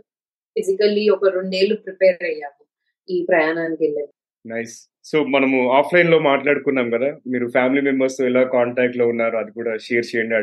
ఫిజికల్లీ 0.56 1.04
ఒక 1.16 1.28
రెండేళ్ళు 1.38 1.76
ప్రిపేర్ 1.86 2.24
అయ్యాము 2.32 2.64
ఈ 3.10 3.18
ప్రయాణానికి 3.30 3.82
వెళ్ళాము 3.86 4.12
నైస్ 4.46 4.76
సో 5.10 5.18
మనము 5.34 5.58
ఆఫ్లైన్లో 5.78 6.18
మాట్లాడుకున్నాం 6.28 6.88
కదా. 6.96 7.10
మీరు 7.32 7.46
ఫ్యామిలీ 7.56 7.82
మెంబర్స్తో 7.88 8.24
ఎలా 8.30 8.44
కాంటాక్ట్లో 8.54 9.06
ఉన్నారు 9.12 9.36
అది 9.42 9.52
కూడా 9.58 9.72
షేర్ 9.86 10.06
చేయండి 10.10 10.36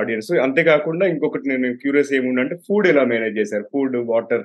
ఆడియన్స్ 0.00 0.30
అంతేకాకుండా 0.46 1.04
ఇంకొకటి 1.12 1.48
నేను 1.52 1.68
క్యూరియస్ 1.82 2.12
ఏముందంటే 2.18 2.56
ఫుడ్ 2.66 2.88
ఎలా 2.92 3.04
మేనేజ్ 3.12 3.38
చేశారు? 3.40 3.64
ఫుడ్ 3.72 3.96
వాటర్ 4.12 4.44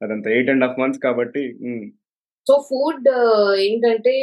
అదంతా 0.00 0.30
ఎయిట్ 0.36 0.50
అండ్ 0.52 0.64
హాఫ్ 0.66 0.80
మంత్స్ 0.82 1.02
కాబట్టి 1.06 1.42
సో 2.46 2.54
ఫుడ్ 2.68 3.08
ఏంటంటే 3.60 4.14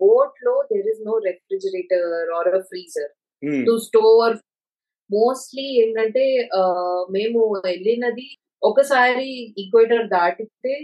బోట్లో 0.00 0.54
there 0.70 0.88
is 0.88 1.02
no 1.06 1.16
refrigerator 1.26 2.30
or 2.32 2.50
freezer 2.62 3.10
to 3.66 3.74
store 3.78 4.34
mostly 5.10 5.66
ఏంటంటే 5.78 6.24
మేము 7.10 7.40
వెళ్ళినది 7.64 8.28
ఒకసారి 8.62 9.28
ఈక్వేటర్ 9.56 10.04
దాటితే 10.08 10.74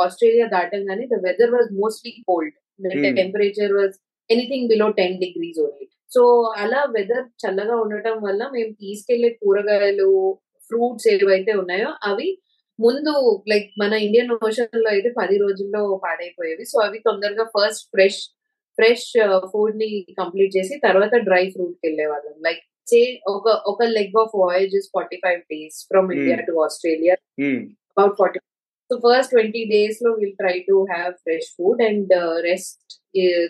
Australia 0.00 0.46
దాటంగానే 0.48 1.04
the 1.06 1.18
weather 1.24 1.52
was 1.52 1.70
mostly 1.72 2.12
cold 2.26 2.56
temperature 3.16 3.74
was 3.74 3.96
anything 4.30 4.68
below 4.68 4.86
ten 4.92 5.16
degrees 5.16 5.58
only 5.58 5.86
so 6.12 6.22
అలా 6.56 6.80
వెదర్ 6.94 7.26
చల్లగా 7.42 7.76
ఉండటం 7.76 8.16
వల్ల 8.22 8.42
మేము 8.52 8.72
తీసుకెళ్ళే 8.80 9.30
కూరగాయలు 9.40 10.08
ఫ్రూట్స్ 10.62 11.06
ఏవైతే 11.08 11.52
ఉన్నాయో 11.52 11.90
అవి 12.02 12.28
ముందు 12.78 13.12
లైక్ 13.48 13.68
మన 13.78 13.92
ఇండియన్ 14.04 14.32
ఓషన్లో 14.38 14.88
అయితే 14.90 15.10
పది 15.18 15.36
రోజుల్లో 15.38 15.82
పాడైపోయేవి. 16.04 16.64
సో 16.64 16.76
అవి 16.80 16.98
తొందరగా 16.98 17.44
ఫస్ట్ 17.56 17.84
ఫ్రెష్ 17.90 18.20
ఫ్రెష్ 18.78 19.08
ఫుడ్ని 19.52 19.88
కంప్లీట్ 20.20 20.52
చేసి 20.56 20.74
తర్వాత 20.84 21.14
డ్రై 21.24 21.44
ఫ్రూట్కి 21.50 21.84
వెళ్ళే 21.86 22.06
వాళ్ళం 22.06 22.36
లైక్ 22.44 22.62
సే 22.86 23.00
ఒక 23.26 23.48
ఒక 23.66 23.82
leg 23.90 24.16
of 24.18 24.32
voyage 24.34 24.72
is 24.76 24.88
forty 24.94 25.16
five 25.16 25.40
days 25.50 25.76
from 25.88 26.08
India 26.12 26.38
to 26.48 26.54
Australia 26.64 27.14
about 27.92 28.16
forty 28.18 28.40
so 28.90 28.96
first 29.04 29.30
twenty 29.30 29.62
డేస్లో 29.64 30.10
will 30.12 30.36
try 30.36 30.56
to 30.68 30.76
have 30.90 31.12
fresh 31.22 31.48
food 31.56 31.82
and 31.82 32.12
rest 32.40 32.94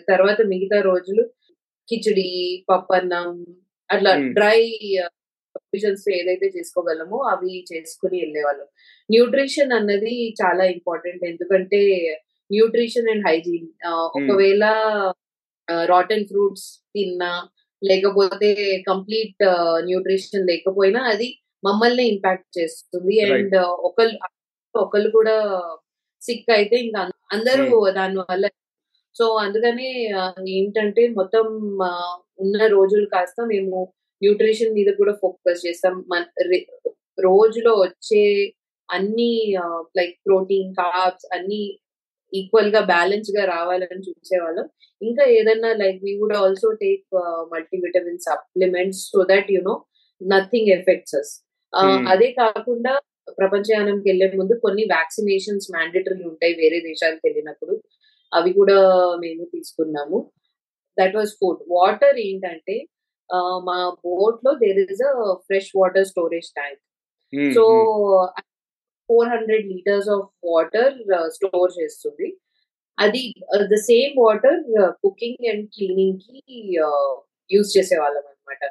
తర్వాత 0.07 0.39
మిగతా 0.47 0.79
రోజులు 0.81 1.23
కిచడి 1.87 2.29
పప్పన్నం 2.69 3.29
అట్లా 3.89 4.11
డ్రై 4.33 4.59
ప్రొవిజన్స్ 5.73 6.03
ఏదైతే 6.17 6.47
చేసుకోగలమో 6.55 7.17
అవి 7.33 7.51
చేసుకుని 7.71 8.17
వెళ్ళేవాళ్ళం. 8.23 8.67
న్యూట్రిషన్ 9.09 9.71
అన్నది 9.77 10.13
చాలా 10.41 10.63
ఇంపార్టెంట్ 10.75 11.23
ఎందుకంటే 11.31 11.79
న్యూట్రిషన్ 12.49 13.09
అండ్ 13.13 13.25
హైజీన్ 13.27 13.67
ఒకవేళ 14.19 14.63
రాటన్ 15.91 16.27
ఫ్రూట్స్ 16.31 16.67
తిన్నా 16.95 17.31
లేకపోతే 17.81 18.49
కంప్లీట్ 18.89 19.43
న్యూట్రిషన్ 19.89 20.47
లేకపోయినా 20.51 21.01
అది 21.13 21.27
మమ్మల్ని 21.63 22.05
ఇంపాక్ట్ 22.13 22.49
చేస్తుంది. 22.59 23.15
అండ్ 23.35 23.55
ఒకళ్ళు 23.89 24.17
ఒకళ్ళు 24.75 25.09
కూడా 25.17 25.35
సిక్ 26.21 26.51
అయితే 26.57 26.75
ఇంకా 26.85 27.01
అందరూ 27.35 27.65
దాని 27.99 28.17
వల్ల. 28.31 28.45
సో 29.15 29.25
అందుకనే 29.45 29.89
ఏంటంటే 30.57 31.01
మొత్తం 31.19 31.45
ఉన్న 32.43 32.57
రోజులు 32.75 33.05
కాస్త 33.15 33.41
మేము 33.53 33.77
న్యూట్రిషన్ 34.23 34.75
మీద 34.77 34.89
కూడా 34.99 35.13
ఫోకస్ 35.21 35.63
చేస్తాం. 35.65 35.95
రోజులో 37.27 37.71
వచ్చే 37.85 38.23
అన్ని 38.89 39.31
లైక్ 39.97 40.15
ప్రోటీన్ 40.27 40.71
కార్బ్స్ 40.81 41.25
అన్ని 41.35 41.61
ఈక్వల్గా 42.33 42.81
బ్యాలెన్స్గా 42.93 43.43
రావాలని 43.45 44.03
చూసేవాళ్ళం. 44.07 44.65
ఇంకా 45.01 45.23
ఏదన్నా 45.37 45.71
like 45.81 45.99
we 46.07 46.13
would 46.21 46.35
also 46.41 46.69
take 46.83 47.07
multivitamin 47.53 48.21
supplements 48.27 49.01
so 49.11 49.21
that 49.31 49.49
you 49.55 49.61
know 49.69 49.75
nothing 50.21 50.71
affects 50.77 51.15
us. 51.21 51.33
అదే 52.13 52.29
కాకుండా 52.41 52.93
ప్రపంచయానంకి 53.39 54.05
వెళ్ళే 54.09 54.27
ముందు 54.39 54.53
కొన్ని 54.63 54.83
వ్యాక్సినేషన్స్ 54.93 55.67
మ్యాండేటరీ 55.75 56.23
ఉంటాయి 56.31 56.53
వేరే 56.61 56.79
దేశాలకు 56.89 57.23
వెళ్ళినప్పుడు. 57.27 57.75
అవి 58.31 58.51
కూడా 58.59 58.77
మేము 59.23 59.43
తీసుకున్నాము. 59.53 60.17
That 60.97 61.15
was 61.19 61.31
food. 61.39 61.61
వాటర్ 61.75 62.17
ఏంటంటే 62.27 62.75
మా 63.67 63.77
బోట్లో 64.05 64.51
there 64.63 64.79
is 64.83 65.03
a 65.09 65.13
fresh 65.47 65.69
water 65.79 66.07
storage 66.11 66.49
tank 66.59 66.81
so 67.55 67.63
four 69.09 69.29
hundred 69.33 69.65
litres 69.73 70.09
of 70.15 70.27
water 70.51 70.93
store 71.37 71.71
చేస్తుంది. 71.79 72.27
అది 72.97 73.21
the 73.71 73.77
same 73.89 74.13
water 74.23 74.59
cooking 75.03 75.45
and 75.51 75.65
క్లీనింగ్కి 75.75 76.37
use 77.49 77.71
చేసేవాళ్ళం 77.77 78.23
అనమాట 78.31 78.63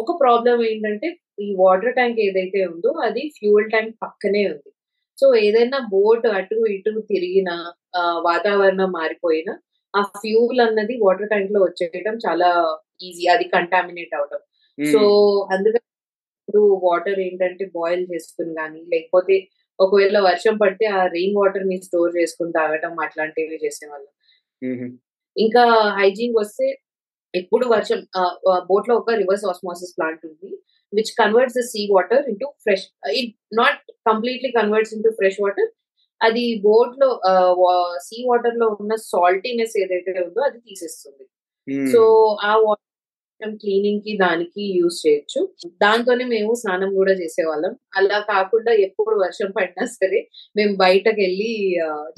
ఒక 0.00 0.10
ప్రాబ్లం 0.22 0.58
ఏంటంటే 0.70 1.08
ఈ 1.44 1.46
వాటర్ 1.58 1.94
ట్యాంక్ 1.98 2.18
ఏదైతే 2.26 2.60
ఉందో 2.72 2.90
అది 3.06 3.22
ఫ్యూయల్ 3.38 3.70
ట్యాంక్ 3.70 3.94
పక్కనే 4.04 4.42
ఉంది. 4.54 4.70
సో 5.18 5.26
ఏదైనా 5.46 5.78
బోట్ 5.94 6.26
అటు 6.38 6.56
ఇటు 6.74 6.90
తిరిగిన 7.12 7.50
వాతావరణం 8.28 8.90
మారిపోయినా 8.98 9.54
ఆ 9.94 10.02
ఫ్యూల్ 10.02 10.60
అన్నది 10.60 10.98
వాటర్ 11.02 11.28
ట్యాంక్లో 11.28 11.60
వచ్చేయడం 11.64 12.14
చాలా 12.26 12.48
ఈజీ 13.02 13.26
అది 13.26 13.44
కంటామినేట్ 13.44 14.14
అవడం 14.14 14.42
సో 14.78 15.00
అందుకని 15.52 15.86
ఇప్పుడు 16.48 16.62
వాటర్ 16.82 17.20
ఏంటంటే 17.20 17.70
బాయిల్ 17.74 18.06
చేసుకుని 18.12 18.54
కానీ 18.54 18.80
లేకపోతే 18.88 19.34
ఒకవేళ 19.78 20.18
వర్షం 20.20 20.56
పడితే 20.56 20.86
ఆ 20.86 21.06
రెయిన్ 21.06 21.36
వాటర్ని 21.36 21.76
స్టోర్ 21.82 22.16
చేసుకుని 22.16 22.52
తాగటం 22.52 23.00
అట్లాంటివి 23.02 23.58
చేసేవాళ్ళం. 23.64 24.12
ఇంకా 25.36 25.62
హైజీన్ 25.98 26.34
వస్తే 26.38 26.66
ఎప్పుడు 27.34 27.66
వర్షం 27.66 28.00
బోట్లో 28.66 28.94
ఒక 28.96 29.10
రివర్స్ 29.10 29.44
ఆస్మోసిస్ 29.44 29.96
ప్లాంట్ 29.96 30.26
ఉంది 30.26 30.50
which 30.92 31.12
converts 31.18 31.58
the 31.58 31.60
sea 31.60 31.82
water 31.92 32.28
into 32.28 32.46
fresh 32.62 32.84
it 33.14 33.32
not 33.54 33.78
completely 34.06 34.50
converts 34.52 34.94
into 34.94 35.10
fresh 35.10 35.38
water 35.40 35.70
అది 36.22 36.44
బోట్లో 36.64 37.08
సీ 38.06 38.18
వాటర్లో 38.28 38.66
ఉన్న 38.80 38.94
సాల్టీనెస్ 39.12 39.74
ఏదైతే 39.84 40.12
ఉందో 40.26 40.42
అది 40.48 40.58
తీసేస్తుంది. 40.68 41.24
సో 41.92 42.00
ఆ 42.42 42.52
వాటర్ 42.64 42.88
క్లీనింగ్కి 43.62 44.12
దానికి 44.16 44.62
యూజ్ 44.78 44.98
చేయొచ్చు. 45.06 45.40
దాంతోనే 45.84 46.24
మేము 46.34 46.52
స్నానం 46.54 46.90
కూడా 46.94 47.12
చేసేవాళ్ళం. 47.12 47.72
అలా 47.96 48.18
కాకుండా 48.32 48.72
ఎప్పుడు 48.86 49.16
వర్షం 49.24 49.50
పడినా 49.50 49.84
సరే 49.96 50.20
మేము 50.56 50.74
బయటకు 50.76 51.20
వెళ్ళి 51.20 51.50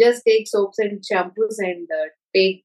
just 0.02 0.24
take 0.30 0.46
soaps 0.48 0.82
and 0.86 1.00
shampoos 1.10 1.60
and 1.70 1.92
take 2.36 2.60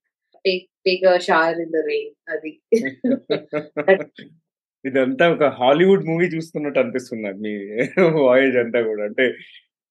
take 0.45 0.65
take 0.86 1.06
shower 1.28 1.62
in 1.65 1.73
the 1.78 1.82
rain 1.91 2.13
అది. 2.28 2.54
ఇదంతా 4.86 5.25
ఒక 5.34 5.45
హాలీవుడ్ 5.60 6.04
మూవీ 6.10 6.28
చూస్తున్నట్టు 6.36 6.80
అనిపిస్తుంది 6.80 7.32
మీ 7.43 7.54
వాయేజ్ 8.28 8.58
అంతా 8.58 8.80
కూడా. 8.82 9.04
అంటే 9.10 9.25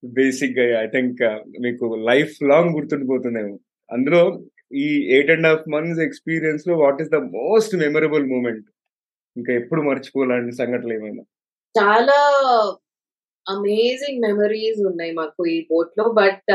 బేసిక్గా 0.03 0.65
ఐ 0.83 0.87
థింక్ 0.95 1.23
మీకు 1.65 1.87
లైఫ్ 2.11 2.35
లాంగ్ 2.51 2.75
గుర్తుండిపోతుందేమో. 2.77 3.55
అందులో 3.91 4.23
ఈ 4.85 4.87
eight 5.15 5.31
and 5.35 5.49
half 5.51 5.69
months 5.75 6.03
ఎక్స్పీరియన్స్లో 6.07 6.75
what 6.85 7.01
is 7.03 7.13
the 7.17 7.21
most 7.39 7.75
memorable 7.85 8.27
moment? 8.35 8.67
ఇంకా 9.37 9.53
ఎప్పుడు 9.61 9.81
మర్చిపోలాంటి 9.89 10.53
సంఘటనలు 10.61 10.95
ఏమైనా? 10.99 11.23
చాలా 11.75 12.19
అమేజింగ్ 13.47 14.23
మెమరీస్ 14.27 14.81
ఉన్నాయి 14.91 15.13
మాకు 15.13 15.43
ఈ 15.55 15.59
బోట్లో 15.71 16.05
బట్ 16.21 16.51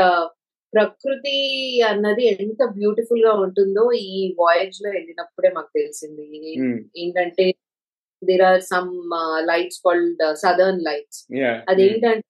ప్రకృతి 0.72 1.38
అన్నది 1.88 2.22
ఎంత 2.26 2.62
బ్యూటిఫుల్గా 2.76 3.32
ఉంటుందో 3.44 3.84
ఈ 3.92 4.20
వాయేజ్లో 4.38 4.88
వెళ్ళినప్పుడే 4.90 5.50
మాకు 5.56 5.70
తెలిసింది. 5.78 6.24
ఏంటంటే 7.02 7.46
there 8.22 8.44
are 8.50 8.62
some 8.72 8.92
lights 9.50 9.80
called 9.86 10.22
southern 10.42 10.80
lights 10.88 11.20
అదేంటంటే 11.70 12.28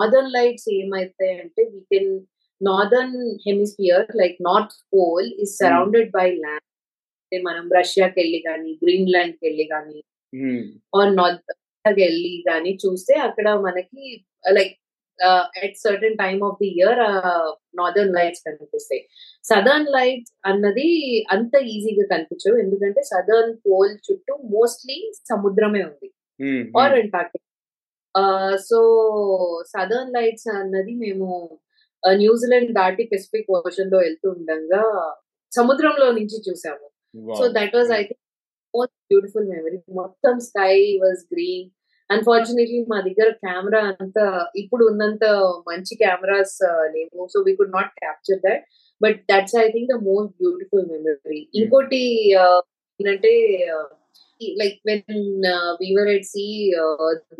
నార్దర్న్ 0.00 0.32
లైట్స్ 0.32 0.68
ఏమైతాయి 0.78 1.34
అంటే 1.40 1.62
we 1.72 1.80
can 1.92 2.12
northern 2.60 3.16
hemisphere 3.46 4.06
like 4.16 4.36
north 4.48 4.76
pole 4.94 5.28
is 5.44 5.52
surrounded 5.62 6.10
by 6.10 6.28
land 6.44 6.66
అంటే 7.22 7.38
మనం 7.48 7.64
రష్యాకి 7.78 8.16
వెళ్ళి 8.20 8.40
కానీ 8.48 8.70
గ్రీన్లాండ్కి 8.82 9.42
వెళ్ళి 9.46 9.66
కానీ 9.74 9.98
ఆర్ 10.92 11.12
నార్త్ 11.20 11.52
వెళ్ళి 11.84 12.34
కానీ 12.48 12.72
చూస్తే 12.84 13.14
అక్కడ 13.28 13.48
మనకి 13.66 14.02
like 14.58 14.74
at 15.64 15.76
certain 15.82 16.16
time 16.22 16.40
of 16.46 16.58
the 16.62 16.68
year 16.76 17.00
northern 17.80 18.14
lights 18.16 18.42
కనిపిస్తాయి. 18.46 19.02
సదర్న్ 19.44 19.88
లైట్స్ 19.96 20.32
అన్నది 20.50 20.86
అంత 21.34 21.54
ఈజీగా 21.74 22.04
కనిపించవు. 22.14 22.56
ఎందుకంటే 22.64 23.00
సదర్న్ 23.12 23.52
పోల్ 23.66 23.92
చుట్టూ 24.06 24.34
మోస్ట్లీ 24.54 24.98
సముద్రమే 25.30 25.82
ఉంది. 25.90 26.08
Or 26.80 26.94
Antarctic 27.02 27.44
so 28.68 28.78
southern 29.72 30.14
lights 30.16 30.48
అన్నది 30.58 30.92
మేము 31.04 31.28
న్యూజిలాండ్ 32.02 32.72
దాటి 32.80 33.04
పెసిఫిక్ 33.12 33.52
ఓషన్లో 33.58 33.98
వెళ్తూ 33.98 34.28
ఉండగా 34.30 34.82
సముద్రంలో 35.52 36.06
నుంచి 36.18 36.36
చూసాము. 36.46 36.86
So 37.38 37.44
that 37.56 37.74
was 37.76 37.90
I 37.98 38.02
think 38.08 38.20
most 38.74 38.96
beautiful 39.10 39.48
memory 39.54 39.78
మొత్తం 40.00 40.34
స్కై 40.48 40.74
వాజ్ 41.04 41.22
గ్రీన్ 41.32 41.68
అన్ఫార్చునేట్లీ 42.10 42.80
మా 42.92 42.98
దగ్గర 43.08 43.28
కెమెరా 43.44 43.82
అంత 44.02 44.18
ఇప్పుడు 44.62 44.82
ఉన్నంత 44.90 45.24
మంచి 45.70 45.94
కెమెరాస్ 46.02 46.58
లేవు. 46.94 47.20
So 47.32 47.38
we 47.46 47.52
could 47.60 47.74
not 47.78 47.92
capture 48.02 48.40
that 48.46 48.64
but 49.00 49.18
that's 49.32 49.56
I 49.64 49.66
think 49.74 49.90
the 49.94 49.98
most 50.10 50.34
beautiful 50.42 50.86
memory 50.92 51.40
ఇంకోటి 51.62 52.02
ఏంటంటే 53.00 53.32
like 54.60 54.78
when 54.88 55.16
we were 55.82 56.10
at 56.16 56.28
sea 56.32 56.44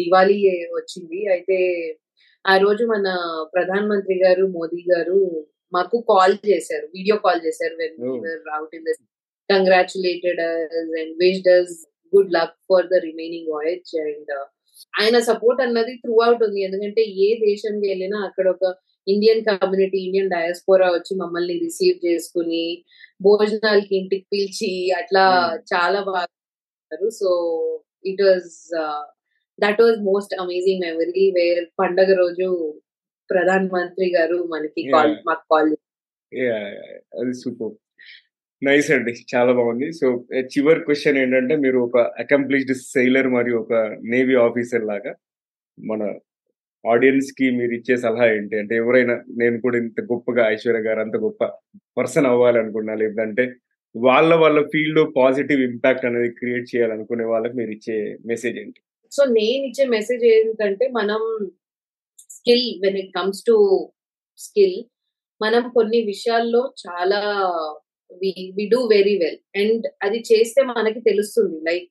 Diwali 0.01 0.39
వచ్చింది. 0.79 1.21
అయితే 1.35 1.59
ఆ 2.45 2.55
రోజు 2.65 2.85
మన 2.95 3.09
ప్రధాన 3.55 3.83
మంత్రి 3.93 4.17
గారు 4.25 4.45
మోదీ 4.59 4.83
గారు 4.93 5.19
మాకు 5.73 5.97
కాల్ 6.13 6.37
చేశారు. 6.51 6.87
వీడియో 6.97 7.17
కాల్ 7.27 7.41
చేశారు 7.47 7.75
when 7.83 7.97
we were 8.07 8.51
out 8.57 8.75
in 8.79 8.87
the 8.89 8.93
congratulated 9.49 10.43
and 10.43 11.15
wished 11.23 11.51
us 11.59 11.73
good 12.13 12.33
luck 12.39 12.57
for 12.71 12.89
the 12.93 13.01
remaining 13.09 13.51
voyage 13.57 13.93
and 14.07 14.33
ఆయన 14.95 15.17
సపోర్ట్ 15.31 15.61
అన్నది 15.65 15.93
త్రూ 16.03 16.15
అవుట్ 16.27 16.43
ఉంది. 16.47 16.61
ఎందుకంటే 16.67 17.03
ఏ 17.27 17.29
దేశంకి 17.47 17.87
వెళ్ళినా 17.93 18.19
అక్కడ 18.29 18.47
ఒక 18.57 18.65
ఇండియన్ 19.07 19.43
కమ్యూనిటీ 19.49 19.99
ఇండియన్ 20.07 20.31
డయాస్పోరా 20.35 20.89
వచ్చి 20.97 21.13
మమ్మల్ని 21.23 21.55
రిసీవ్ 21.65 21.99
చేసుకుని 22.07 22.65
భోజనాలకి 23.27 23.93
ఇంటికి 24.01 24.27
పిలిచి 24.33 24.71
అట్లా 25.01 25.25
చాలా 25.73 26.01
బాగా 26.09 26.23
so 27.21 27.31
it 28.05 28.23
was 28.23 28.51
that 29.59 29.83
was 29.83 29.99
most 30.03 30.35
amazing 30.35 30.85
memory 30.87 31.27
where 31.31 31.65
పండగ 31.81 32.13
రోజు 32.15 32.49
ప్రధాన 33.31 33.69
మంత్రి 33.73 34.07
గారు 34.17 34.39
మనకి 34.55 34.83
కాల్ 34.91 35.15
మాకు 35.27 35.45
కాల్ 35.53 35.73
అది 37.21 37.35
సూపర్ 37.43 37.75
నైస్ 38.63 38.91
అండి. 38.91 39.13
చాలా 39.35 39.53
బాగుంది. 39.53 39.93
సో 39.93 40.07
చివరి 40.55 40.81
క్వశ్చన్ 40.81 41.19
ఏంటంటే 41.19 41.57
మీరు 41.57 41.79
ఒక 41.79 41.99
అకంప్లిష్డ్ 42.23 42.73
సెయిలర్ 42.93 43.29
మరియు 43.29 43.57
ఒక 43.59 43.73
నేవీ 44.13 44.35
ఆఫీసర్ 44.35 44.85
లాగా 44.85 45.13
మన 45.79 46.03
ఆడియన్స్కి 46.85 47.51
మీరు 47.51 47.73
ఇచ్చే 47.73 47.97
సలహా 47.97 48.27
ఏంటి? 48.27 48.55
అంటే 48.59 48.75
ఎవరైనా 48.77 49.15
నేను 49.37 49.61
కూడా 49.61 49.77
ఇంత 49.79 50.01
గొప్పగా 50.01 50.49
ఐశ్వర్య 50.49 50.81
గారు 50.81 51.01
అంత 51.01 51.17
గొప్ప 51.17 51.45
పర్సన్ 51.99 52.27
అవ్వాలనుకున్నా 52.27 52.95
లేదంటే 52.95 53.45
వాళ్ళ 53.95 54.35
వాళ్ళ 54.35 54.61
ఫీల్డ్లో 54.63 55.13
పాజిటివ్ 55.17 55.61
ఇంపాక్ట్ 55.61 56.07
అనేది 56.07 56.29
క్రియేట్ 56.29 56.77
చేయాలనుకునే 56.77 57.25
వాళ్ళకి 57.25 57.55
మీరు 57.57 57.71
ఇచ్చే 57.71 58.17
మెసేజ్ 58.27 58.59
ఏంటి? 58.59 58.81
సో 59.13 59.25
నేను 59.25 59.63
ఇచ్చే 59.67 59.85
మెసేజ్ 59.87 60.25
ఏంటంటే 60.25 60.89
మనం 60.89 61.21
skill 62.19 62.81
when 62.85 62.99
it 62.99 63.13
comes 63.19 63.43
to 63.47 63.57
skill 64.39 64.85
మనం 65.43 65.71
కొన్ని 65.71 66.01
విషయాల్లో 66.03 66.75
చాలా 66.85 67.21
we 68.23 68.67
do 68.73 68.81
very 68.87 69.19
well. 69.19 69.39
And 69.57 69.87
అది 70.03 70.19
చేస్తే 70.33 70.63
మనకి 70.63 71.01
తెలుస్తుంది. 71.01 71.57
లైక్ 71.71 71.89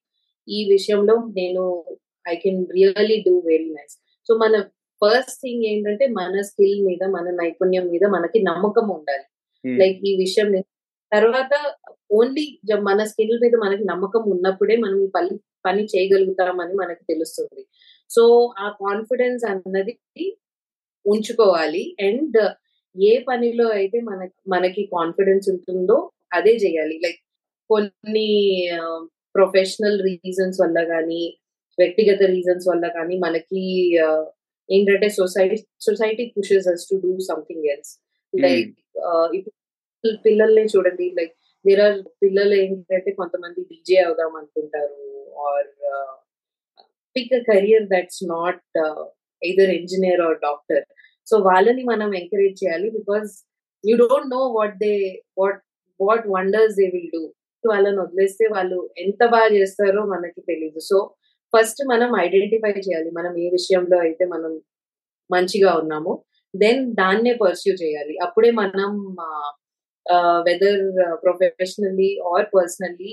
ఈ 0.48 0.70
విషయంలో 0.72 1.16
నేను 1.16 1.86
I 2.28 2.36
can 2.36 2.66
really 2.78 3.24
do 3.28 3.44
very 3.46 3.70
nice. 3.70 3.96
So 4.30 4.34
మన 4.38 4.62
ఫస్ట్ 5.02 5.40
థింగ్ 5.42 5.64
ఏంటంటే 5.64 6.08
మన 6.08 6.42
స్కిల్ 6.42 6.86
మీద 6.88 7.04
మన 7.10 7.30
నైపుణ్యం 7.42 7.88
మీద 7.88 8.06
మనకి 8.06 8.44
నమ్మకం 8.44 8.88
ఉండాలి. 8.90 9.26
లైక్ 9.66 10.00
ఈ 10.06 10.16
విషయం 10.18 10.50
తర్వాత 11.12 11.54
ఓన్లీ 12.18 12.46
మన 12.90 13.00
స్కిల్ 13.12 13.36
మీద 13.44 13.56
మనకి 13.66 13.84
నమ్మకం 13.92 14.24
ఉన్నప్పుడే 14.34 14.76
మనం 14.84 14.98
ఈ 15.06 15.10
పని 15.16 15.34
పని 15.66 15.84
చేయగలుగుతామని 15.94 16.74
మనకి 16.82 17.04
తెలుస్తుంది. 17.12 17.64
సో 18.10 18.24
ఆ 18.64 18.68
కాన్ఫిడెన్స్ 18.84 19.44
అన్నది 19.52 19.94
ఉంచుకోవాలి. 21.06 21.84
అండ్ 22.08 22.38
ఏ 22.96 23.14
పనిలో 23.30 23.68
అయితే 23.80 23.98
మన 24.10 24.22
మనకి 24.48 24.84
కాన్ఫిడెన్స్ 24.96 25.48
ఉంటుందో 25.54 25.98
అదే 26.34 26.54
చేయాలి. 26.64 26.96
లైక్ 27.06 27.22
కొన్ని 27.70 28.30
ప్రొఫెషనల్ 29.36 30.00
రీజన్స్ 30.10 30.58
వల్ల 30.64 30.80
కానీ 30.84 31.24
వ్యక్తిగత 31.78 32.22
రీజన్స్ 32.34 32.66
వల్ల 32.72 32.86
కానీ 32.98 33.16
మనకి 33.18 33.62
ఏంటంటే 34.70 35.08
society 35.20 35.58
society 35.82 36.26
pushes 36.36 36.68
us 36.68 36.86
to 36.90 36.96
do 37.06 37.14
something 37.30 37.66
else 37.74 37.94
like 38.34 38.74
ఇప్పుడు 39.38 40.14
పిల్లల్ని 40.26 40.64
చూడండి 40.74 41.08
లైక్ 41.18 41.34
దేర్ 41.66 41.82
ఆర్ 41.88 42.00
పిల్లలు 42.24 42.56
ఏంటంటే 42.64 43.12
కొంతమంది 43.22 43.62
డీజే 43.70 43.98
అవుదాం 44.06 44.34
అనుకుంటారు 44.40 44.98
or 45.48 45.70
pick 47.16 47.34
a 47.40 47.42
career 47.52 47.86
that's 47.94 48.22
not 48.36 48.64
either 49.42 49.72
engineer 49.80 50.24
or 50.28 50.38
doctor 50.48 50.84
so 51.28 51.36
వాళ్ళని 51.50 51.84
మనం 51.92 52.10
ఎంకరేజ్ 52.22 52.58
చేయాలి 52.64 52.88
because 53.00 53.32
you 53.84 53.96
don't 54.04 54.32
know 54.36 54.42
what 54.58 54.78
they 54.86 54.94
what 55.42 55.62
what 56.00 56.26
wonders 56.36 56.76
they 56.82 56.88
will 56.96 57.12
do 57.16 57.24
వాళ్ళని 57.64 58.00
వదిలేస్తే 58.04 58.46
వాళ్ళు 58.56 58.78
ఎంత 59.04 59.24
బాగా 59.34 59.50
చేస్తారో 59.58 60.02
మనకి 60.14 60.42
తెలియదు 60.50 60.82
సో 60.90 60.98
ఫస్ట్ 61.54 61.82
మనం 61.92 62.10
ఐడెంటిఫై 62.26 62.72
చేయాలి. 62.80 63.10
మనం 63.18 63.34
ఏ 63.46 63.48
విషయంలో 63.58 63.98
అయితే 64.06 64.24
మనం 64.36 64.52
మంచిగా 65.30 65.72
ఉన్నామో 65.82 66.14
దెన్ 66.54 66.82
దాన్నే 67.02 67.34
పర్స్యూ 67.44 67.74
చేయాలి. 67.84 68.14
అప్పుడే 68.26 68.50
మనం 68.62 68.92
whether 70.48 70.82
professionally 71.24 72.10
or 72.32 72.48
personally 72.56 73.12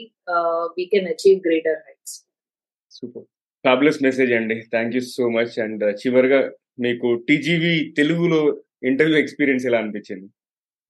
we 0.76 0.84
can 0.84 1.08
achieve 1.08 1.38
greater 1.46 1.80
heights 1.86 2.16
super 2.90 3.26
fabulous 3.64 4.00
message 4.02 4.32
అండి 4.32 4.56
thank 4.70 4.94
you 4.94 5.02
so 5.10 5.24
much 5.30 5.54
and 5.58 5.84
చివరిగా 6.02 6.40
మీకు 6.78 7.08
టీజీవీ 7.28 7.74
తెలుగులో 7.96 8.42
ఇంటర్వ్యూ 8.82 9.16
ఎక్స్పీరియన్స్ 9.18 9.64
ఎలా 9.66 9.78
అనిపించింది? 9.78 10.28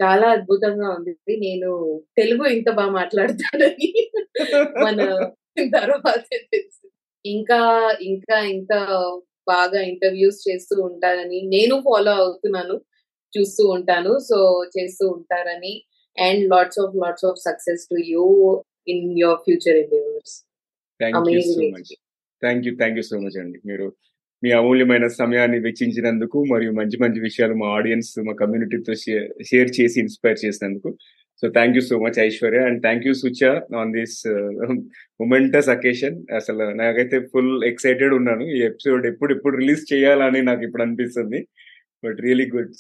చాలా 0.01 0.27
అద్భుతంగా 0.31 0.89
ఉంది. 0.97 1.13
నేను 1.37 1.71
తెలుగు 2.17 2.45
ఇంత 2.49 2.69
బాగా 2.71 2.93
మాట్లాడతానని 2.93 3.89
మన 4.85 4.99
తర్వాత 5.75 6.29
తెలుసు. 6.53 6.85
ఇంకా 7.25 7.59
ఇంకా 8.03 8.37
ఇంత 8.55 8.73
బాగా 9.47 9.81
ఇంటర్వ్యూస్ 9.83 10.39
చేస్తూ 10.49 10.75
ఉంటారని 10.83 11.41
నేను 11.47 11.75
ఫాలో 11.81 12.13
అవుతున్నాను 12.23 12.77
చూస్తూ 13.33 13.63
ఉంటాను. 13.69 14.13
సో 14.29 14.39
చేస్తూ 14.77 15.05
ఉంటారని 15.09 15.75
and 16.17 16.43
lots 16.55 16.81
of 16.85 16.95
lots 17.03 17.27
of 17.31 17.41
success 17.49 17.85
to 17.93 17.99
you 18.13 18.25
in 18.95 19.05
your 19.23 19.41
future 19.47 19.79
endeavours 19.83 20.37
thank 21.01 21.31
you 21.35 21.43
so 21.51 21.67
much 21.75 21.93
thank 22.43 22.65
you 22.69 22.73
thank 22.83 22.99
you 23.01 23.05
so 23.11 23.19
much 23.25 23.39
అండి 23.43 23.61
మీరు 23.71 23.89
మీ 24.43 24.51
అమూల్యమైన 24.59 25.07
సమయాన్ని 25.21 25.59
వెచ్చించినందుకు 25.65 26.39
మరియు 26.51 26.71
మంచి 26.79 26.97
మంచి 27.03 27.21
విషయాలు 27.27 27.55
మా 27.63 27.67
ఆడియన్స్ 27.79 28.13
మా 28.27 28.33
కమ్యూనిటీతో 28.43 28.93
షేర్ 29.49 29.71
చేసి 29.79 29.97
ఇన్స్పైర్ 30.03 30.39
చేసినందుకు. 30.45 30.91
So 31.43 31.49
thank 31.57 31.77
you 31.77 31.83
so 31.89 31.97
much 32.05 32.19
Aishwarya 32.27 32.63
and 32.69 32.81
thank 32.87 33.05
you 33.09 33.13
such 33.23 33.41
on 33.81 33.93
this 33.99 34.17
momentous 35.21 35.69
occasion 35.75 36.17
అసలు 36.39 36.65
నాకైతే 36.83 37.19
ఫుల్ 37.33 37.53
ఎక్సైటెడ్ 37.71 38.15
ఉన్నాను. 38.21 38.45
ఈ 38.57 38.59
ఎపిసోడ్ 38.71 39.05
ఎప్పుడు 39.13 39.35
ఎప్పుడు 39.37 39.55
రిలీజ్ 39.63 39.85
చేయాలని 39.93 40.43
నాకు 40.49 40.65
ఇప్పుడు 40.69 40.85
అనిపిస్తుంది. 40.87 41.41
But 42.05 42.19
really 42.27 42.47
good. 42.55 42.73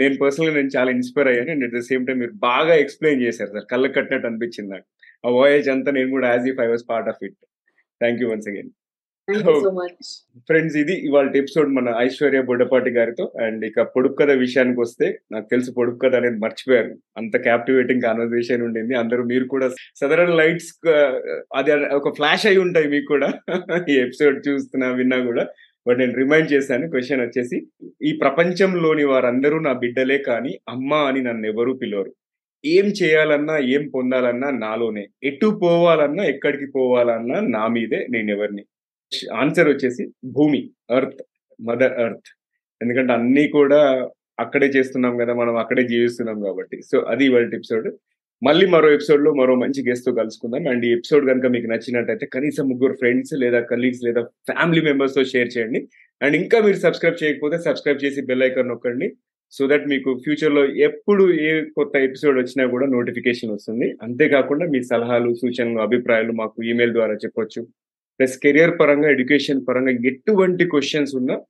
నేను 0.00 0.14
పర్సనల్గా 0.24 0.54
నేను 0.58 0.72
చాలా 0.76 0.90
ఇన్స్పైర్ 0.98 1.30
అయ్యాను 1.32 1.52
and 1.54 1.64
at 1.68 1.76
the 1.78 1.82
same 1.90 2.06
time 2.08 2.18
మీరు 2.24 2.36
బాగా 2.50 2.76
ఎక్స్ప్లెయిన్ 2.84 3.24
చేశారు 3.26 3.52
సార్. 3.56 3.66
కళ్ళ 3.72 3.92
కట్టినట్టు 3.96 4.28
అనిపించింది 4.30 4.70
నాకు. 4.74 4.86
ఆ 5.24 5.30
వాయేజ్ 5.40 5.68
అంతా 5.76 5.90
నేను 5.98 6.10
కూడా 6.16 6.28
as 6.34 6.46
if 6.52 6.62
I 6.66 6.68
was 6.74 6.86
part 6.92 7.10
of 7.14 7.24
it 7.28 7.40
thank 8.00 8.22
you 8.22 8.28
once 8.34 8.48
again 8.52 8.70
friends 10.48 10.76
ఇది 10.80 10.94
ఇవాళ 11.08 11.26
ఎపిసోడ్ 11.40 11.68
మన 11.76 11.88
ఐశ్వర్య 12.06 12.40
బుడ్డపాటి 12.48 12.90
గారితో 12.96 13.24
అండ్ 13.44 13.62
ఇక 13.68 13.80
పొడుపు 13.94 14.16
కథ 14.20 14.30
విషయానికి 14.42 14.80
వస్తే 14.84 15.06
నాకు 15.32 15.46
తెలుసు 15.52 15.70
పొడుపు 15.76 15.98
కథ 16.04 16.14
అనేది 16.20 16.38
మర్చిపోయారు 16.44 16.94
అంత 17.20 17.36
క్యాప్టివేటింగ్ 17.46 18.04
కాన్వర్సేషన్ 18.06 18.64
ఉండింది. 18.68 18.94
అందరూ 19.02 19.24
మీరు 19.32 19.46
కూడా 19.54 19.68
సదరన్ 20.00 20.34
లైట్స్ 20.40 20.72
అది 21.58 21.72
ఒక 22.00 22.10
ఫ్లాష్ 22.18 22.46
అయి 22.50 22.60
ఉంటాయి 22.66 22.88
మీకు 22.94 23.08
కూడా. 23.14 23.28
ఈ 23.92 23.96
ఎపిసోడ్ 24.06 24.38
చూస్తున్నా 24.48 24.88
విన్నా 25.00 25.20
కూడా. 25.30 25.44
బట్ 25.86 25.98
నేను 25.98 26.14
రిమైండ్ 26.14 26.52
చేశాను. 26.52 26.90
క్వశ్చన్ 26.90 27.20
వచ్చేసి 27.20 27.66
ఈ 28.02 28.12
ప్రపంచంలోని 28.20 29.04
వారందరూ 29.04 29.58
నా 29.58 29.72
బిడ్డలే 29.72 30.18
కానీ 30.18 30.58
అమ్మ 30.68 30.94
అని 30.94 31.22
నన్ను 31.22 31.46
ఎవరూ 31.46 31.72
పిలవరు. 31.74 32.12
ఏం 32.64 32.84
చేయాలన్నా 32.84 33.58
ఏం 33.58 33.88
పొందాలన్నా 33.88 34.50
నాలోనే. 34.50 35.08
ఎటు 35.22 35.60
పోవాలన్నా 35.62 36.24
ఎక్కడికి 36.24 36.66
పోవాలన్నా 36.66 37.40
నా 37.40 37.66
మీదే 37.68 38.06
నేను 38.10 38.30
ఎవరిని? 38.30 38.64
ఆన్సర్ 39.34 39.68
వచ్చేసి 39.68 40.04
భూమి 40.24 40.70
అర్త్ 40.90 41.22
మదర్ 41.60 41.92
అర్త్ 41.92 42.30
ఎందుకంటే 42.82 43.12
అన్నీ 43.12 43.48
కూడా 43.48 44.08
అక్కడే 44.40 44.66
చేస్తున్నాం 44.66 45.16
కదా 45.16 45.34
మనం 45.34 45.56
అక్కడే 45.56 45.82
జీవిస్తున్నాం 45.82 46.40
కాబట్టి. 46.40 46.82
సో 46.82 46.98
అది 46.98 47.24
ఇవాళ 47.26 47.44
ఎపిసోడ్. 47.44 47.88
మళ్ళీ 48.42 48.66
మరో 48.66 48.92
ఎపిసోడ్లో 48.92 49.34
మరో 49.34 49.54
మంచి 49.54 49.88
గెస్ట్తో 49.88 50.12
కలుసుకుందాం. 50.12 50.68
అండ్ 50.68 50.84
ఈ 50.86 50.92
ఎపిసోడ్ 50.92 51.26
కనుక 51.26 51.46
మీకు 51.46 51.66
నచ్చినట్టయితే 51.66 52.26
కనీసం 52.26 52.68
ముగ్గురు 52.68 52.92
ఫ్రెండ్స్ 52.92 53.34
లేదా 53.34 53.60
కలీగ్స్ 53.60 54.04
లేదా 54.04 54.22
ఫ్యామిలీ 54.22 54.82
మెంబర్స్తో 54.82 55.24
షేర్ 55.24 55.50
చేయండి. 55.58 55.88
అండ్ 56.22 56.36
ఇంకా 56.36 56.60
మీరు 56.60 56.76
సబ్స్క్రైబ్ 56.76 57.24
చేయకపోతే 57.24 57.58
సబ్స్క్రైబ్ 57.58 58.04
చేసి 58.04 58.22
బెల్ 58.22 58.42
ఐకాన్ 58.42 58.68
నొక్కండి. 58.68 59.12
సో 59.50 59.66
దట్ 59.66 59.88
మీకు 59.88 60.20
ఫ్యూచర్లో 60.24 60.74
ఎప్పుడు 60.76 61.32
ఏ 61.34 61.60
కొత్త 61.60 61.96
ఎపిసోడ్ 61.96 62.36
వచ్చినా 62.38 62.66
కూడా 62.66 62.86
నోటిఫికేషన్ 62.86 63.50
వస్తుంది. 63.50 63.94
అంతేకాకుండా 64.02 64.66
మీ 64.66 64.82
సలహాలు 64.82 65.34
సూచనలు 65.34 65.78
అభిప్రాయాలు 65.78 66.32
మాకు 66.32 66.62
ఈమెయిల్ 66.62 66.92
ద్వారా 66.92 67.14
చెప్పొచ్చు. 67.14 67.62
ప్లస్ 68.18 68.38
కెరియర్ 68.38 68.78
పరంగా 68.80 69.10
ఎడ్యుకేషన్ 69.10 69.66
పరంగా 69.68 69.90
ఎటువంటి 69.90 70.64
క్వశ్చన్స్ 70.64 71.14
ఉన్నా 71.14 71.40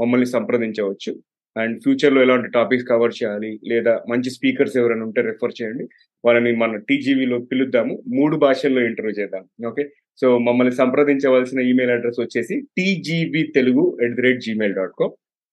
మమ్మల్ని 0.00 0.26
సంప్రదించవచ్చు. 0.26 1.22
అండ్ 1.56 1.82
ఫ్యూచర్లో 1.82 2.22
ఎలాంటి 2.22 2.48
టాపిక్స్ 2.48 2.86
కవర్ 2.88 3.12
చేయాలి 3.24 3.60
లేదా 3.64 4.02
మంచి 4.10 4.30
స్పీకర్స్ 4.30 4.76
ఎవరైనా 4.76 5.04
ఉంటే 5.04 5.20
రెఫర్ 5.20 5.62
చేయండి. 5.62 5.88
వాళ్ళని 6.24 6.56
మన 6.56 6.76
టీజీవీలో 6.76 7.38
పిలుద్దాము. 7.38 8.02
మూడు 8.08 8.36
భాషల్లో 8.36 8.80
ఇంటర్వ్యూ 8.80 9.22
చేద్దాం. 9.22 9.66
ఓకే? 9.66 9.90
సో 10.20 10.38
మమ్మల్ని 10.38 10.74
సంప్రదించవలసిన 10.74 11.60
ఈమెయిల్ 11.60 11.92
అడ్రస్ 11.92 12.20
వచ్చేసి 12.20 12.60
TGV 12.60 13.52
Telugu 13.54 13.98
at 14.02 14.14
the 14.14 14.22
rate 14.22 14.40
Gmail 14.40 14.74
dot 14.74 14.92
com 15.00 15.10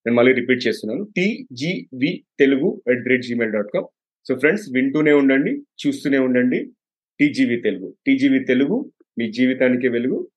నేను 0.07 0.15
మళ్ళీ 0.15 0.33
రిపీట్ 0.33 0.67
చేస్తున్నాను. 0.67 1.07
TGV 1.17 2.23
Telugu 2.39 2.81
at 2.91 3.03
the 3.03 3.09
rate 3.09 3.23
Gmail 3.23 3.53
dot 3.53 3.67
com 3.73 3.85
so 4.27 4.35
friends 4.35 4.65
వింటూనే 4.73 5.11
ఉండండి 5.11 5.61
చూస్తూనే 5.87 6.17
ఉండండి. 6.17 6.69
టీజీవీ 7.19 7.57
తెలుగు 7.57 7.93
టీజీవీ 8.07 8.39
తెలుగు 8.39 8.91
మీ 9.17 9.31
జీవితానికి 9.31 9.87
వెలుగు. 9.87 10.27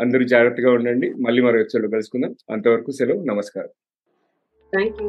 అందరూ 0.00 0.24
జాగ్రత్తగా 0.24 0.72
ఉండండి. 0.72 1.10
మళ్ళీ 1.10 1.42
మరో 1.42 1.60
ఎపిసోడ్ 1.60 1.92
కలుసుకుందాం. 1.92 2.34
అంతవరకు 2.50 2.90
సెలవు. 2.90 3.24
నమస్కారం. 3.24 3.68
Thank 4.72 5.00
you 5.02 5.08